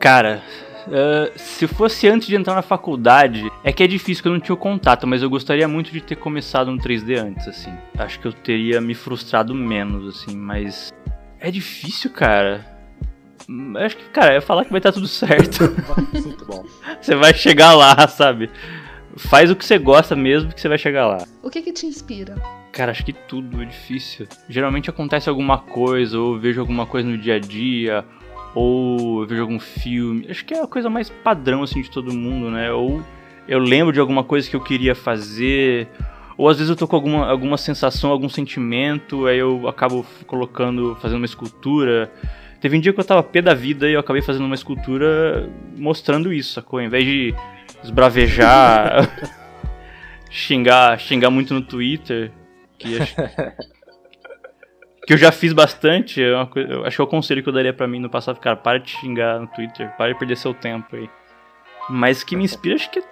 Cara, 0.00 0.42
uh, 0.86 1.38
se 1.38 1.66
fosse 1.66 2.08
antes 2.08 2.26
de 2.26 2.34
entrar 2.34 2.54
na 2.54 2.62
faculdade, 2.62 3.52
é 3.62 3.70
que 3.70 3.82
é 3.82 3.86
difícil 3.86 4.22
que 4.22 4.28
eu 4.28 4.32
não 4.32 4.40
tinha 4.40 4.54
o 4.54 4.58
contato, 4.58 5.06
mas 5.06 5.22
eu 5.22 5.28
gostaria 5.28 5.68
muito 5.68 5.92
de 5.92 6.00
ter 6.00 6.16
começado 6.16 6.70
no 6.70 6.78
3D 6.78 7.18
antes, 7.18 7.46
assim. 7.46 7.70
Acho 7.98 8.18
que 8.18 8.26
eu 8.26 8.32
teria 8.32 8.80
me 8.80 8.94
frustrado 8.94 9.54
menos, 9.54 10.16
assim, 10.16 10.34
mas. 10.34 10.90
É 11.38 11.50
difícil, 11.50 12.10
cara. 12.10 12.64
Acho 13.76 13.96
que, 13.96 14.04
cara, 14.04 14.34
eu 14.34 14.42
falar 14.42 14.64
que 14.64 14.70
vai 14.70 14.78
estar 14.78 14.92
tudo 14.92 15.06
certo. 15.06 15.64
Muito 16.14 16.46
bom. 16.46 16.64
Você 16.98 17.14
vai 17.14 17.34
chegar 17.34 17.74
lá, 17.74 18.08
sabe? 18.08 18.48
Faz 19.16 19.50
o 19.50 19.56
que 19.56 19.64
você 19.64 19.76
gosta 19.76 20.16
mesmo 20.16 20.50
que 20.50 20.60
você 20.60 20.68
vai 20.68 20.78
chegar 20.78 21.06
lá. 21.06 21.18
O 21.42 21.50
que 21.50 21.60
que 21.60 21.72
te 21.72 21.84
inspira? 21.84 22.36
Cara, 22.72 22.92
acho 22.92 23.04
que 23.04 23.12
tudo 23.12 23.60
é 23.60 23.66
difícil. 23.66 24.26
Geralmente 24.48 24.88
acontece 24.88 25.28
alguma 25.28 25.58
coisa, 25.58 26.18
ou 26.18 26.38
vejo 26.38 26.60
alguma 26.60 26.86
coisa 26.86 27.08
no 27.08 27.18
dia 27.18 27.34
a 27.34 27.38
dia, 27.38 28.04
ou 28.54 29.22
eu 29.22 29.26
vejo 29.26 29.42
algum 29.42 29.60
filme. 29.60 30.26
Acho 30.28 30.44
que 30.44 30.54
é 30.54 30.62
a 30.62 30.66
coisa 30.66 30.90
mais 30.90 31.08
padrão 31.08 31.62
assim 31.62 31.82
de 31.82 31.90
todo 31.90 32.12
mundo, 32.12 32.50
né? 32.50 32.72
Ou 32.72 33.02
eu 33.46 33.58
lembro 33.58 33.92
de 33.92 34.00
alguma 34.00 34.24
coisa 34.24 34.48
que 34.48 34.56
eu 34.56 34.60
queria 34.60 34.94
fazer, 34.94 35.88
ou 36.36 36.48
às 36.48 36.56
vezes 36.56 36.70
eu 36.70 36.76
tô 36.76 36.86
com 36.86 36.96
alguma, 36.96 37.28
alguma 37.28 37.56
sensação, 37.56 38.10
algum 38.10 38.28
sentimento, 38.28 39.26
aí 39.26 39.38
eu 39.38 39.68
acabo 39.68 40.06
colocando, 40.26 40.96
fazendo 41.00 41.18
uma 41.18 41.26
escultura. 41.26 42.10
Teve 42.60 42.76
um 42.76 42.80
dia 42.80 42.92
que 42.92 43.00
eu 43.00 43.04
tava 43.04 43.22
pé 43.22 43.40
da 43.40 43.54
vida 43.54 43.88
e 43.88 43.94
eu 43.94 44.00
acabei 44.00 44.22
fazendo 44.22 44.44
uma 44.44 44.54
escultura 44.54 45.48
mostrando 45.76 46.32
isso, 46.32 46.54
sacou? 46.54 46.78
Ao 46.78 46.84
invés 46.84 47.04
de 47.04 47.34
esbravejar, 47.82 49.08
xingar, 50.30 50.98
xingar 50.98 51.30
muito 51.30 51.54
no 51.54 51.62
Twitter, 51.62 52.30
que 52.78 53.00
acho, 53.00 53.14
que 55.10 55.14
eu 55.14 55.18
já 55.18 55.32
fiz 55.32 55.52
bastante, 55.52 56.22
é 56.22 56.28
eu 56.28 56.84
acho 56.84 56.94
que 56.94 57.02
é 57.02 57.04
o 57.04 57.06
conselho 57.08 57.42
que 57.42 57.48
eu 57.48 57.52
daria 57.52 57.72
para 57.72 57.88
mim 57.88 57.98
no 57.98 58.08
passado, 58.08 58.38
cara, 58.38 58.54
para 58.54 58.78
de 58.78 58.90
xingar 58.90 59.40
no 59.40 59.48
Twitter, 59.48 59.90
para 59.96 60.12
de 60.12 60.16
perder 60.16 60.36
seu 60.36 60.54
tempo 60.54 60.94
aí. 60.94 61.10
Mas 61.88 62.22
que 62.22 62.36
me 62.36 62.44
inspira, 62.44 62.76
acho 62.76 62.88
que 62.92 63.02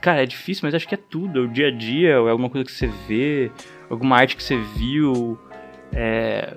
Cara, 0.00 0.22
é 0.22 0.26
difícil, 0.26 0.62
mas 0.64 0.72
acho 0.72 0.86
que 0.86 0.94
é 0.94 0.98
tudo. 0.98 1.40
É 1.40 1.42
o 1.42 1.48
dia 1.48 1.66
a 1.66 1.70
dia, 1.72 2.10
é 2.10 2.14
alguma 2.14 2.48
coisa 2.48 2.64
que 2.64 2.70
você 2.70 2.86
vê, 2.86 3.50
alguma 3.90 4.16
arte 4.16 4.36
que 4.36 4.42
você 4.44 4.56
viu, 4.56 5.36
é, 5.92 6.54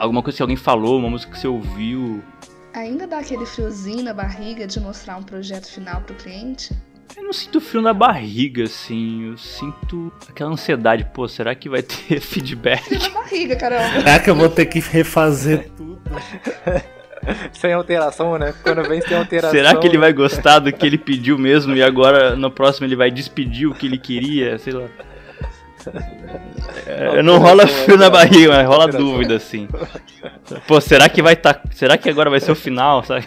alguma 0.00 0.20
coisa 0.20 0.36
que 0.36 0.42
alguém 0.42 0.56
falou, 0.56 0.98
uma 0.98 1.10
música 1.10 1.30
que 1.30 1.38
você 1.38 1.46
ouviu. 1.46 2.20
Ainda 2.74 3.06
dá 3.06 3.20
aquele 3.20 3.46
friozinho 3.46 4.02
na 4.02 4.12
barriga 4.12 4.66
de 4.66 4.80
mostrar 4.80 5.16
um 5.16 5.22
projeto 5.22 5.70
final 5.70 6.00
pro 6.00 6.16
cliente? 6.16 6.74
Eu 7.16 7.24
não 7.24 7.32
sinto 7.32 7.60
frio 7.60 7.82
na 7.82 7.92
barriga, 7.92 8.64
assim. 8.64 9.30
Eu 9.30 9.38
sinto 9.38 10.12
aquela 10.28 10.50
ansiedade. 10.50 11.06
Pô, 11.12 11.26
será 11.28 11.54
que 11.54 11.68
vai 11.68 11.82
ter 11.82 12.20
feedback? 12.20 12.84
Frio 12.84 13.00
na 13.00 13.08
barriga, 13.10 13.56
caramba. 13.56 14.00
Será 14.00 14.18
que 14.18 14.30
eu 14.30 14.34
vou 14.34 14.48
ter 14.48 14.66
que 14.66 14.80
refazer 14.80 15.70
tudo? 15.76 15.98
sem 17.52 17.72
alteração, 17.72 18.38
né? 18.38 18.54
Quando 18.62 18.82
vem 18.88 19.00
sem 19.00 19.16
alteração. 19.16 19.50
Será 19.50 19.74
que 19.76 19.86
ele 19.86 19.98
vai 19.98 20.12
gostar 20.12 20.58
do 20.58 20.72
que 20.72 20.86
ele 20.86 20.98
pediu 20.98 21.38
mesmo 21.38 21.74
e 21.74 21.82
agora 21.82 22.36
no 22.36 22.50
próximo 22.50 22.86
ele 22.86 22.96
vai 22.96 23.10
despedir 23.10 23.66
o 23.66 23.74
que 23.74 23.86
ele 23.86 23.98
queria? 23.98 24.58
Sei 24.58 24.72
lá. 24.72 24.86
É, 26.86 27.22
não 27.22 27.38
rola 27.38 27.66
frio 27.66 27.96
na 27.96 28.10
barriga, 28.10 28.48
mas 28.48 28.66
rola 28.66 28.88
dúvida, 28.88 29.36
assim. 29.36 29.68
Pô, 30.66 30.80
será 30.80 31.08
que 31.08 31.22
vai 31.22 31.36
tá. 31.36 31.60
Será 31.72 31.96
que 31.96 32.08
agora 32.08 32.30
vai 32.30 32.40
ser 32.40 32.52
o 32.52 32.56
final, 32.56 33.02
sabe? 33.04 33.26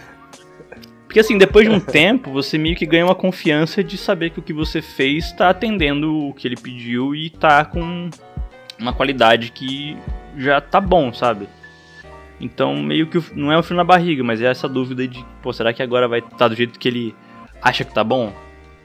Porque 1.12 1.20
assim, 1.20 1.36
depois 1.36 1.68
de 1.68 1.74
um 1.74 1.78
tempo, 1.78 2.30
você 2.30 2.56
meio 2.56 2.74
que 2.74 2.86
ganha 2.86 3.04
uma 3.04 3.14
confiança 3.14 3.84
de 3.84 3.98
saber 3.98 4.30
que 4.30 4.38
o 4.38 4.42
que 4.42 4.54
você 4.54 4.80
fez 4.80 5.26
está 5.26 5.50
atendendo 5.50 6.28
o 6.28 6.32
que 6.32 6.48
ele 6.48 6.56
pediu 6.56 7.14
e 7.14 7.28
tá 7.28 7.66
com 7.66 8.08
uma 8.80 8.94
qualidade 8.94 9.52
que 9.52 9.94
já 10.38 10.58
tá 10.58 10.80
bom, 10.80 11.12
sabe? 11.12 11.50
Então, 12.40 12.82
meio 12.82 13.06
que 13.08 13.22
não 13.36 13.52
é 13.52 13.58
o 13.58 13.62
frio 13.62 13.76
na 13.76 13.84
barriga, 13.84 14.24
mas 14.24 14.40
é 14.40 14.46
essa 14.46 14.66
dúvida 14.66 15.06
de, 15.06 15.22
pô, 15.42 15.52
será 15.52 15.74
que 15.74 15.82
agora 15.82 16.08
vai 16.08 16.20
estar 16.20 16.34
tá 16.34 16.48
do 16.48 16.54
jeito 16.54 16.78
que 16.78 16.88
ele 16.88 17.14
acha 17.60 17.84
que 17.84 17.92
tá 17.92 18.02
bom? 18.02 18.32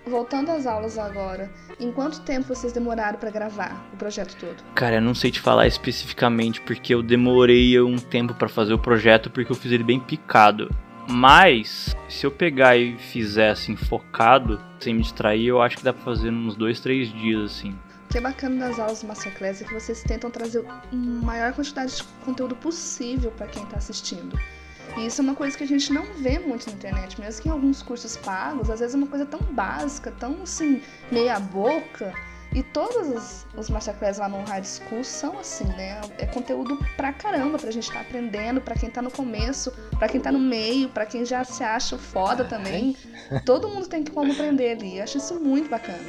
Voltando 0.05 0.51
às 0.51 0.67
aulas 0.67 0.97
agora, 0.97 1.49
em 1.79 1.93
quanto 1.93 2.19
tempo 2.23 2.49
vocês 2.53 2.73
demoraram 2.73 3.17
para 3.17 3.31
gravar 3.31 3.87
o 3.93 3.95
projeto 3.95 4.35
todo? 4.35 4.57
Cara, 4.75 4.95
eu 4.97 5.01
não 5.01 5.15
sei 5.15 5.31
te 5.31 5.39
falar 5.39 5.65
especificamente 5.65 6.59
porque 6.59 6.93
eu 6.93 7.01
demorei 7.01 7.79
um 7.79 7.95
tempo 7.95 8.33
para 8.33 8.49
fazer 8.49 8.73
o 8.73 8.79
projeto 8.79 9.29
porque 9.29 9.49
eu 9.49 9.55
fiz 9.55 9.71
ele 9.71 9.85
bem 9.85 9.97
picado. 9.97 10.69
Mas, 11.09 11.95
se 12.09 12.25
eu 12.25 12.31
pegar 12.31 12.75
e 12.75 12.97
fizer 12.97 13.49
assim 13.51 13.75
focado, 13.75 14.61
sem 14.79 14.93
me 14.93 15.01
distrair, 15.01 15.47
eu 15.47 15.61
acho 15.61 15.77
que 15.77 15.83
dá 15.83 15.93
pra 15.93 16.03
fazer 16.03 16.29
uns 16.29 16.55
dois, 16.55 16.79
três 16.81 17.11
dias 17.13 17.51
assim. 17.51 17.71
O 18.05 18.09
que 18.09 18.17
é 18.17 18.21
bacana 18.21 18.67
das 18.67 18.79
aulas 18.79 19.03
Masterclass 19.03 19.61
é 19.61 19.65
que 19.65 19.73
vocês 19.73 20.03
tentam 20.03 20.29
trazer 20.29 20.65
a 20.67 20.95
maior 20.95 21.53
quantidade 21.53 21.97
de 21.97 22.03
conteúdo 22.25 22.55
possível 22.55 23.31
para 23.31 23.47
quem 23.47 23.63
está 23.63 23.77
assistindo. 23.77 24.37
E 24.97 25.05
isso 25.05 25.21
é 25.21 25.23
uma 25.23 25.35
coisa 25.35 25.57
que 25.57 25.63
a 25.63 25.67
gente 25.67 25.91
não 25.93 26.05
vê 26.13 26.39
muito 26.39 26.67
na 26.67 26.73
internet, 26.73 27.19
mesmo 27.19 27.41
que 27.41 27.47
em 27.47 27.51
alguns 27.51 27.81
cursos 27.81 28.17
pagos, 28.17 28.69
às 28.69 28.79
vezes 28.79 28.95
é 28.95 28.97
uma 28.97 29.07
coisa 29.07 29.25
tão 29.25 29.39
básica, 29.39 30.11
tão 30.11 30.41
assim, 30.43 30.81
meia 31.11 31.39
boca. 31.39 32.13
E 32.53 32.63
todos 32.63 33.07
os, 33.07 33.47
os 33.55 33.69
masterclass 33.69 34.17
lá 34.17 34.27
no 34.27 34.43
High 34.43 34.63
School 34.63 35.03
são 35.03 35.39
assim, 35.39 35.65
né? 35.65 36.01
É 36.17 36.25
conteúdo 36.25 36.79
pra 36.95 37.13
caramba 37.13 37.57
pra 37.57 37.69
gente 37.71 37.83
estar 37.83 37.99
tá 37.99 38.01
aprendendo, 38.01 38.61
pra 38.61 38.75
quem 38.75 38.89
tá 38.89 39.01
no 39.01 39.11
começo, 39.11 39.71
pra 39.99 40.07
quem 40.07 40.19
tá 40.19 40.31
no 40.31 40.39
meio, 40.39 40.89
pra 40.89 41.05
quem 41.05 41.25
já 41.25 41.43
se 41.43 41.63
acha 41.63 41.97
foda 41.97 42.43
também. 42.43 42.95
Todo 43.45 43.67
mundo 43.67 43.87
tem 43.87 44.03
que 44.03 44.11
como 44.11 44.31
aprender 44.31 44.71
ali. 44.71 44.97
Eu 44.97 45.03
acho 45.03 45.17
isso 45.17 45.39
muito 45.39 45.69
bacana. 45.69 45.99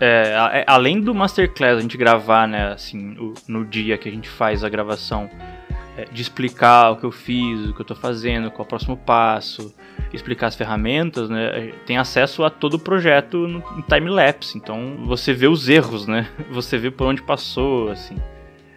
É, 0.00 0.32
é 0.60 0.64
além 0.66 1.00
do 1.00 1.14
Masterclass, 1.14 1.78
a 1.78 1.80
gente 1.80 1.96
gravar, 1.96 2.46
né, 2.46 2.72
assim, 2.72 3.16
o, 3.18 3.34
no 3.48 3.64
dia 3.64 3.98
que 3.98 4.08
a 4.08 4.12
gente 4.12 4.28
faz 4.28 4.62
a 4.62 4.68
gravação, 4.68 5.28
é, 5.32 5.57
de 6.06 6.22
explicar 6.22 6.90
o 6.90 6.96
que 6.96 7.04
eu 7.04 7.10
fiz, 7.10 7.68
o 7.68 7.74
que 7.74 7.80
eu 7.80 7.84
tô 7.84 7.94
fazendo, 7.94 8.50
qual 8.50 8.60
é 8.60 8.66
o 8.66 8.68
próximo 8.68 8.96
passo, 8.96 9.74
explicar 10.12 10.46
as 10.46 10.54
ferramentas, 10.54 11.28
né? 11.28 11.72
Tem 11.86 11.98
acesso 11.98 12.44
a 12.44 12.50
todo 12.50 12.74
o 12.74 12.78
projeto 12.78 13.46
em 13.76 13.82
time-lapse. 13.82 14.56
Então 14.56 15.04
você 15.06 15.32
vê 15.32 15.46
os 15.48 15.68
erros, 15.68 16.06
né? 16.06 16.28
Você 16.50 16.78
vê 16.78 16.90
por 16.90 17.06
onde 17.06 17.22
passou, 17.22 17.90
assim. 17.90 18.16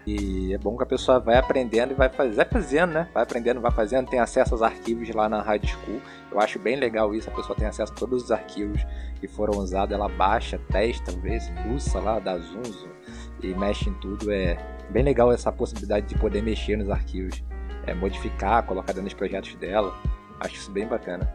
E 0.05 0.53
é 0.53 0.57
bom 0.57 0.75
que 0.75 0.83
a 0.83 0.85
pessoa 0.85 1.19
vai 1.19 1.37
aprendendo 1.37 1.91
e 1.91 1.93
vai, 1.93 2.09
faz... 2.09 2.35
vai 2.35 2.45
fazendo, 2.45 2.91
né? 2.91 3.07
Vai 3.13 3.23
aprendendo, 3.23 3.61
vai 3.61 3.71
fazendo, 3.71 4.09
tem 4.09 4.19
acesso 4.19 4.53
aos 4.53 4.61
arquivos 4.61 5.09
lá 5.09 5.29
na 5.29 5.41
High 5.41 5.61
School. 5.65 6.01
Eu 6.31 6.39
acho 6.39 6.57
bem 6.57 6.75
legal 6.75 7.13
isso, 7.13 7.29
a 7.29 7.33
pessoa 7.33 7.55
tem 7.55 7.67
acesso 7.67 7.93
a 7.93 7.95
todos 7.95 8.23
os 8.23 8.31
arquivos 8.31 8.81
que 9.19 9.27
foram 9.27 9.59
usados, 9.59 9.93
ela 9.93 10.09
baixa, 10.09 10.59
testa, 10.71 11.11
vê, 11.11 11.39
fuça 11.39 11.99
lá, 11.99 12.19
dá 12.19 12.37
zoom, 12.37 12.63
zoom 12.63 13.00
e 13.47 13.53
mexe 13.53 13.89
em 13.89 13.93
tudo. 13.95 14.31
É 14.31 14.57
bem 14.89 15.03
legal 15.03 15.31
essa 15.31 15.51
possibilidade 15.51 16.07
de 16.07 16.15
poder 16.15 16.41
mexer 16.41 16.77
nos 16.77 16.89
arquivos, 16.89 17.43
é, 17.85 17.93
modificar, 17.93 18.63
colocar 18.63 18.93
dentro 18.93 19.03
dos 19.03 19.13
projetos 19.13 19.53
dela. 19.55 19.95
Acho 20.39 20.55
isso 20.55 20.71
bem 20.71 20.87
bacana. 20.87 21.31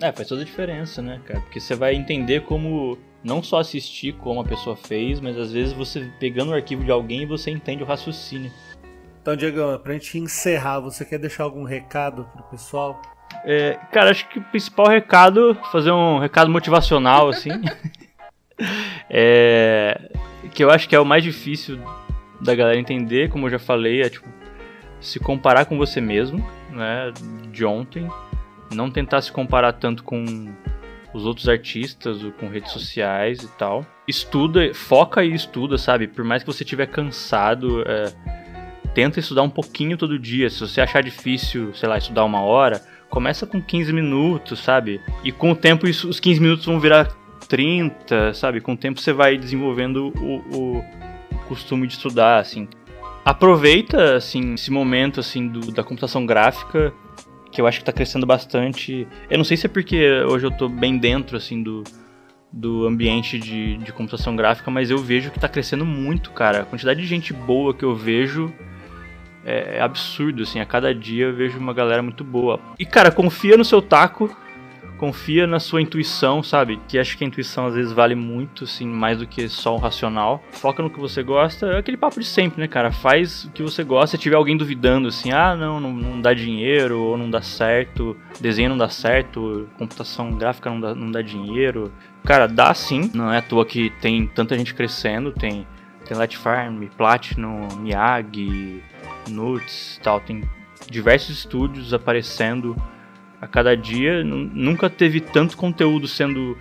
É, 0.00 0.12
faz 0.12 0.28
toda 0.28 0.42
a 0.42 0.44
diferença, 0.44 1.02
né, 1.02 1.20
cara? 1.26 1.40
Porque 1.40 1.60
você 1.60 1.74
vai 1.74 1.94
entender 1.94 2.44
como 2.44 2.96
não 3.22 3.42
só 3.42 3.58
assistir 3.58 4.14
como 4.14 4.40
a 4.40 4.44
pessoa 4.44 4.76
fez, 4.76 5.20
mas 5.20 5.36
às 5.36 5.52
vezes 5.52 5.72
você 5.72 6.10
pegando 6.20 6.52
o 6.52 6.54
arquivo 6.54 6.84
de 6.84 6.90
alguém 6.90 7.26
você 7.26 7.50
entende 7.50 7.82
o 7.82 7.86
raciocínio. 7.86 8.52
Então, 9.20 9.36
Diego, 9.36 9.78
pra 9.80 9.92
gente 9.92 10.18
encerrar, 10.18 10.80
você 10.80 11.04
quer 11.04 11.18
deixar 11.18 11.44
algum 11.44 11.64
recado 11.64 12.24
pro 12.32 12.44
pessoal? 12.44 13.02
É, 13.44 13.74
cara, 13.92 14.10
acho 14.10 14.28
que 14.28 14.38
o 14.38 14.42
principal 14.44 14.86
recado, 14.86 15.54
fazer 15.70 15.90
um 15.90 16.18
recado 16.18 16.50
motivacional, 16.50 17.28
assim, 17.28 17.50
é, 19.10 20.10
que 20.52 20.62
eu 20.62 20.70
acho 20.70 20.88
que 20.88 20.94
é 20.94 21.00
o 21.00 21.04
mais 21.04 21.22
difícil 21.22 21.78
da 22.40 22.54
galera 22.54 22.78
entender, 22.78 23.30
como 23.30 23.46
eu 23.46 23.50
já 23.50 23.58
falei, 23.58 24.02
é 24.02 24.08
tipo, 24.08 24.28
se 25.00 25.18
comparar 25.18 25.64
com 25.64 25.76
você 25.76 26.00
mesmo, 26.00 26.44
né, 26.70 27.12
de 27.50 27.64
ontem, 27.64 28.08
não 28.74 28.90
tentar 28.90 29.22
se 29.22 29.32
comparar 29.32 29.72
tanto 29.72 30.02
com 30.02 30.24
os 31.12 31.24
outros 31.24 31.48
artistas 31.48 32.22
ou 32.22 32.32
com 32.32 32.48
redes 32.48 32.72
sociais 32.72 33.42
e 33.42 33.48
tal. 33.56 33.84
Estuda, 34.06 34.72
foca 34.74 35.24
e 35.24 35.34
estuda, 35.34 35.78
sabe? 35.78 36.06
Por 36.06 36.24
mais 36.24 36.42
que 36.42 36.46
você 36.46 36.64
estiver 36.64 36.86
cansado, 36.86 37.82
é, 37.86 38.12
tenta 38.94 39.20
estudar 39.20 39.42
um 39.42 39.50
pouquinho 39.50 39.96
todo 39.96 40.18
dia. 40.18 40.50
Se 40.50 40.60
você 40.60 40.80
achar 40.80 41.02
difícil, 41.02 41.74
sei 41.74 41.88
lá, 41.88 41.98
estudar 41.98 42.24
uma 42.24 42.42
hora, 42.42 42.82
começa 43.08 43.46
com 43.46 43.60
15 43.60 43.92
minutos, 43.92 44.58
sabe? 44.58 45.00
E 45.24 45.32
com 45.32 45.50
o 45.52 45.56
tempo 45.56 45.88
isso, 45.88 46.08
os 46.08 46.20
15 46.20 46.40
minutos 46.40 46.66
vão 46.66 46.78
virar 46.78 47.08
30, 47.48 48.34
sabe? 48.34 48.60
Com 48.60 48.72
o 48.72 48.76
tempo 48.76 49.00
você 49.00 49.12
vai 49.12 49.36
desenvolvendo 49.36 50.12
o, 50.20 50.78
o 50.78 50.84
costume 51.46 51.86
de 51.86 51.94
estudar, 51.94 52.38
assim. 52.38 52.68
Aproveita, 53.24 54.16
assim, 54.16 54.54
esse 54.54 54.70
momento, 54.70 55.20
assim, 55.20 55.48
do, 55.48 55.72
da 55.72 55.82
computação 55.82 56.24
gráfica, 56.24 56.92
que 57.50 57.60
eu 57.60 57.66
acho 57.66 57.80
que 57.80 57.84
tá 57.84 57.92
crescendo 57.92 58.26
bastante. 58.26 59.06
Eu 59.28 59.38
não 59.38 59.44
sei 59.44 59.56
se 59.56 59.66
é 59.66 59.68
porque 59.68 60.22
hoje 60.22 60.46
eu 60.46 60.50
tô 60.50 60.68
bem 60.68 60.96
dentro, 60.96 61.36
assim, 61.36 61.62
do, 61.62 61.84
do 62.52 62.86
ambiente 62.86 63.38
de, 63.38 63.76
de 63.78 63.92
computação 63.92 64.34
gráfica, 64.34 64.70
mas 64.70 64.90
eu 64.90 64.98
vejo 64.98 65.30
que 65.30 65.38
tá 65.38 65.48
crescendo 65.48 65.84
muito, 65.84 66.30
cara. 66.30 66.62
A 66.62 66.64
quantidade 66.64 67.00
de 67.00 67.06
gente 67.06 67.32
boa 67.32 67.74
que 67.74 67.84
eu 67.84 67.94
vejo 67.94 68.52
é, 69.44 69.76
é 69.76 69.80
absurdo, 69.80 70.42
assim. 70.42 70.60
A 70.60 70.66
cada 70.66 70.94
dia 70.94 71.26
eu 71.26 71.34
vejo 71.34 71.58
uma 71.58 71.72
galera 71.72 72.02
muito 72.02 72.24
boa. 72.24 72.60
E, 72.78 72.86
cara, 72.86 73.10
confia 73.10 73.56
no 73.56 73.64
seu 73.64 73.82
taco, 73.82 74.34
confia 74.98 75.46
na 75.46 75.60
sua 75.60 75.80
intuição, 75.80 76.42
sabe? 76.42 76.78
Que 76.88 76.98
acho 76.98 77.16
que 77.16 77.24
a 77.24 77.26
intuição 77.26 77.66
às 77.66 77.74
vezes 77.74 77.92
vale 77.92 78.14
muito, 78.14 78.64
assim, 78.64 78.86
mais 78.86 79.18
do 79.18 79.26
que 79.26 79.48
só 79.48 79.74
o 79.74 79.78
racional. 79.78 80.42
Foca 80.52 80.82
no 80.82 80.90
que 80.90 80.98
você 80.98 81.22
gosta, 81.22 81.66
é 81.66 81.78
aquele 81.78 81.96
papo 81.96 82.20
de 82.20 82.26
sempre, 82.26 82.60
né, 82.60 82.68
cara? 82.68 82.90
Faz 82.90 83.44
o 83.44 83.50
que 83.50 83.62
você 83.62 83.84
gosta. 83.84 84.16
Se 84.16 84.22
tiver 84.22 84.36
alguém 84.36 84.56
duvidando, 84.56 85.08
assim, 85.08 85.30
ah, 85.30 85.56
não, 85.56 85.80
não, 85.80 85.92
não 85.92 86.20
dá 86.20 86.34
dinheiro, 86.34 87.00
ou 87.00 87.16
não 87.16 87.30
dá 87.30 87.40
certo, 87.40 88.16
desenho 88.40 88.70
não 88.70 88.76
dá 88.76 88.88
certo, 88.88 89.68
computação 89.78 90.32
gráfica 90.32 90.68
não 90.68 90.80
dá, 90.80 90.94
não 90.94 91.10
dá 91.10 91.22
dinheiro. 91.22 91.92
Cara, 92.24 92.46
dá 92.46 92.74
sim, 92.74 93.10
não 93.14 93.32
é 93.32 93.38
à 93.38 93.42
toa 93.42 93.64
que 93.64 93.90
tem 94.00 94.26
tanta 94.26 94.58
gente 94.58 94.74
crescendo, 94.74 95.30
tem, 95.30 95.66
tem 96.04 96.16
Let 96.16 96.36
Farm, 96.36 96.82
Platinum, 96.96 97.68
Miyagi, 97.78 98.82
Nuts 99.28 100.00
tal, 100.02 100.20
tem 100.20 100.42
diversos 100.90 101.38
estúdios 101.38 101.94
aparecendo 101.94 102.76
a 103.40 103.46
cada 103.46 103.76
dia. 103.76 104.22
Nunca 104.24 104.88
teve 104.90 105.20
tanto 105.20 105.56
conteúdo 105.56 106.06
sendo 106.06 106.56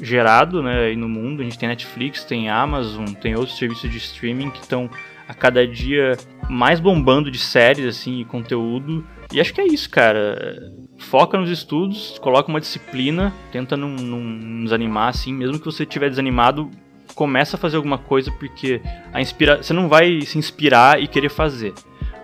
gerado 0.00 0.62
né, 0.62 0.86
aí 0.86 0.96
no 0.96 1.08
mundo. 1.08 1.40
A 1.40 1.44
gente 1.44 1.58
tem 1.58 1.68
Netflix, 1.68 2.24
tem 2.24 2.48
Amazon, 2.48 3.06
tem 3.12 3.34
outros 3.34 3.58
serviços 3.58 3.90
de 3.90 3.98
streaming 3.98 4.50
que 4.50 4.60
estão 4.60 4.90
a 5.28 5.34
cada 5.34 5.66
dia 5.66 6.16
mais 6.48 6.80
bombando 6.80 7.30
de 7.30 7.38
séries 7.38 7.84
assim 7.84 8.20
e 8.20 8.24
conteúdo. 8.24 9.04
E 9.32 9.40
acho 9.40 9.52
que 9.52 9.60
é 9.60 9.66
isso, 9.66 9.90
cara. 9.90 10.72
Foca 10.98 11.38
nos 11.38 11.50
estudos, 11.50 12.18
coloca 12.18 12.48
uma 12.48 12.60
disciplina, 12.60 13.32
tenta 13.52 13.76
não, 13.76 13.90
não 13.90 14.64
desanimar 14.64 15.08
assim, 15.08 15.32
mesmo 15.32 15.58
que 15.58 15.66
você 15.66 15.82
estiver 15.82 16.08
desanimado, 16.08 16.70
começa 17.14 17.56
a 17.56 17.58
fazer 17.58 17.76
alguma 17.76 17.98
coisa 17.98 18.32
porque 18.32 18.80
a 19.12 19.20
inspira... 19.20 19.62
você 19.62 19.72
não 19.72 19.88
vai 19.88 20.22
se 20.22 20.38
inspirar 20.38 21.00
e 21.00 21.06
querer 21.06 21.28
fazer. 21.28 21.74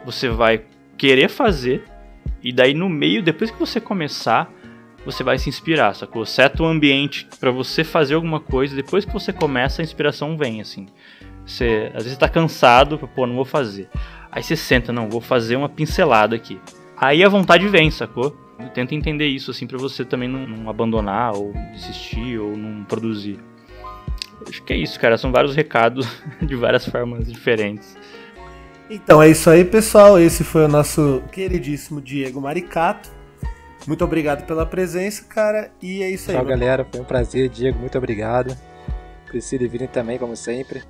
Você 0.04 0.28
vai 0.28 0.62
querer 0.96 1.28
fazer 1.28 1.84
e 2.42 2.52
daí 2.52 2.74
no 2.74 2.88
meio, 2.88 3.22
depois 3.22 3.50
que 3.50 3.58
você 3.58 3.80
começar, 3.80 4.52
você 5.04 5.22
vai 5.22 5.38
se 5.38 5.48
inspirar, 5.48 5.94
sacou? 5.94 6.24
Seta 6.24 6.62
o 6.62 6.66
ambiente 6.66 7.28
para 7.38 7.50
você 7.50 7.84
fazer 7.84 8.14
alguma 8.14 8.40
coisa, 8.40 8.74
depois 8.74 9.04
que 9.04 9.12
você 9.12 9.32
começa, 9.32 9.82
a 9.82 9.84
inspiração 9.84 10.36
vem, 10.36 10.60
assim. 10.60 10.86
Você, 11.46 11.90
às 11.94 12.04
vezes 12.04 12.18
tá 12.18 12.28
cansado, 12.28 12.98
pô, 13.14 13.26
não 13.26 13.34
vou 13.34 13.44
fazer. 13.44 13.88
Aí 14.32 14.42
você 14.42 14.56
senta, 14.56 14.92
não, 14.92 15.08
vou 15.08 15.20
fazer 15.20 15.56
uma 15.56 15.68
pincelada 15.68 16.34
aqui. 16.34 16.58
Aí 16.96 17.22
a 17.22 17.28
vontade 17.28 17.68
vem, 17.68 17.90
sacou? 17.90 18.30
Tenta 18.72 18.94
entender 18.94 19.26
isso, 19.26 19.50
assim, 19.50 19.66
para 19.66 19.78
você 19.78 20.04
também 20.04 20.28
não, 20.28 20.46
não, 20.46 20.70
abandonar, 20.70 21.36
ou 21.36 21.52
desistir, 21.72 22.38
ou 22.38 22.56
não 22.56 22.84
produzir. 22.84 23.38
Acho 24.48 24.62
que 24.62 24.72
é 24.72 24.76
isso, 24.76 24.98
cara. 24.98 25.18
São 25.18 25.30
vários 25.30 25.54
recados 25.54 26.06
de 26.40 26.54
várias 26.54 26.86
formas 26.86 27.30
diferentes. 27.30 27.96
Então 28.90 29.22
é 29.22 29.28
isso 29.28 29.48
aí, 29.48 29.64
pessoal. 29.64 30.18
Esse 30.18 30.44
foi 30.44 30.64
o 30.64 30.68
nosso 30.68 31.22
queridíssimo 31.32 32.00
Diego 32.00 32.40
Maricato. 32.40 33.10
Muito 33.86 34.04
obrigado 34.04 34.46
pela 34.46 34.64
presença, 34.64 35.24
cara. 35.24 35.70
E 35.82 36.02
é 36.02 36.10
isso 36.10 36.30
aí. 36.30 36.36
Tchau, 36.36 36.46
galera. 36.46 36.86
Foi 36.90 37.00
um 37.00 37.04
prazer, 37.04 37.48
Diego. 37.48 37.78
Muito 37.78 37.96
obrigado. 37.96 38.56
Priscila 39.26 39.64
e 39.64 39.68
Vini 39.68 39.88
também, 39.88 40.18
como 40.18 40.36
sempre. 40.36 40.82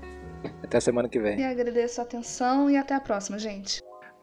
Até 0.63 0.79
semana 0.81 1.09
que 1.09 1.19
vem. 1.19 1.41
E 1.41 1.45
agradeço 1.45 2.01
a 2.01 2.05
atenção 2.05 2.71
e 2.71 2.77
até 2.77 2.95
a 2.95 3.01
próxima, 3.01 3.39
gente. 3.39 3.81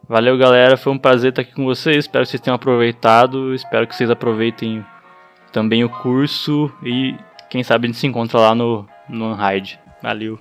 Valeu, 0.08 0.38
galera. 0.38 0.78
Foi 0.78 0.92
um 0.94 0.98
prazer 0.98 1.30
estar 1.30 1.42
aqui 1.42 1.54
com 1.54 1.66
vocês. 1.66 1.98
Espero 1.98 2.24
que 2.26 2.32
vocês 2.32 2.42
tenham 2.42 2.56
aproveitado. 2.56 3.54
Espero 3.54 3.88
que 3.88 3.96
vocês 3.96 4.10
aproveitem 4.10 4.86
também 5.52 5.84
o 5.84 5.90
curso. 5.90 6.72
E 6.84 7.16
quem 7.50 7.64
sabe 7.64 7.86
a 7.86 7.88
gente 7.88 8.00
se 8.00 8.08
encontra 8.08 8.40
lá 8.40 8.56
no, 8.56 8.88
no 9.10 9.34
Unhide. 9.34 9.80
Valeu. 10.02 10.40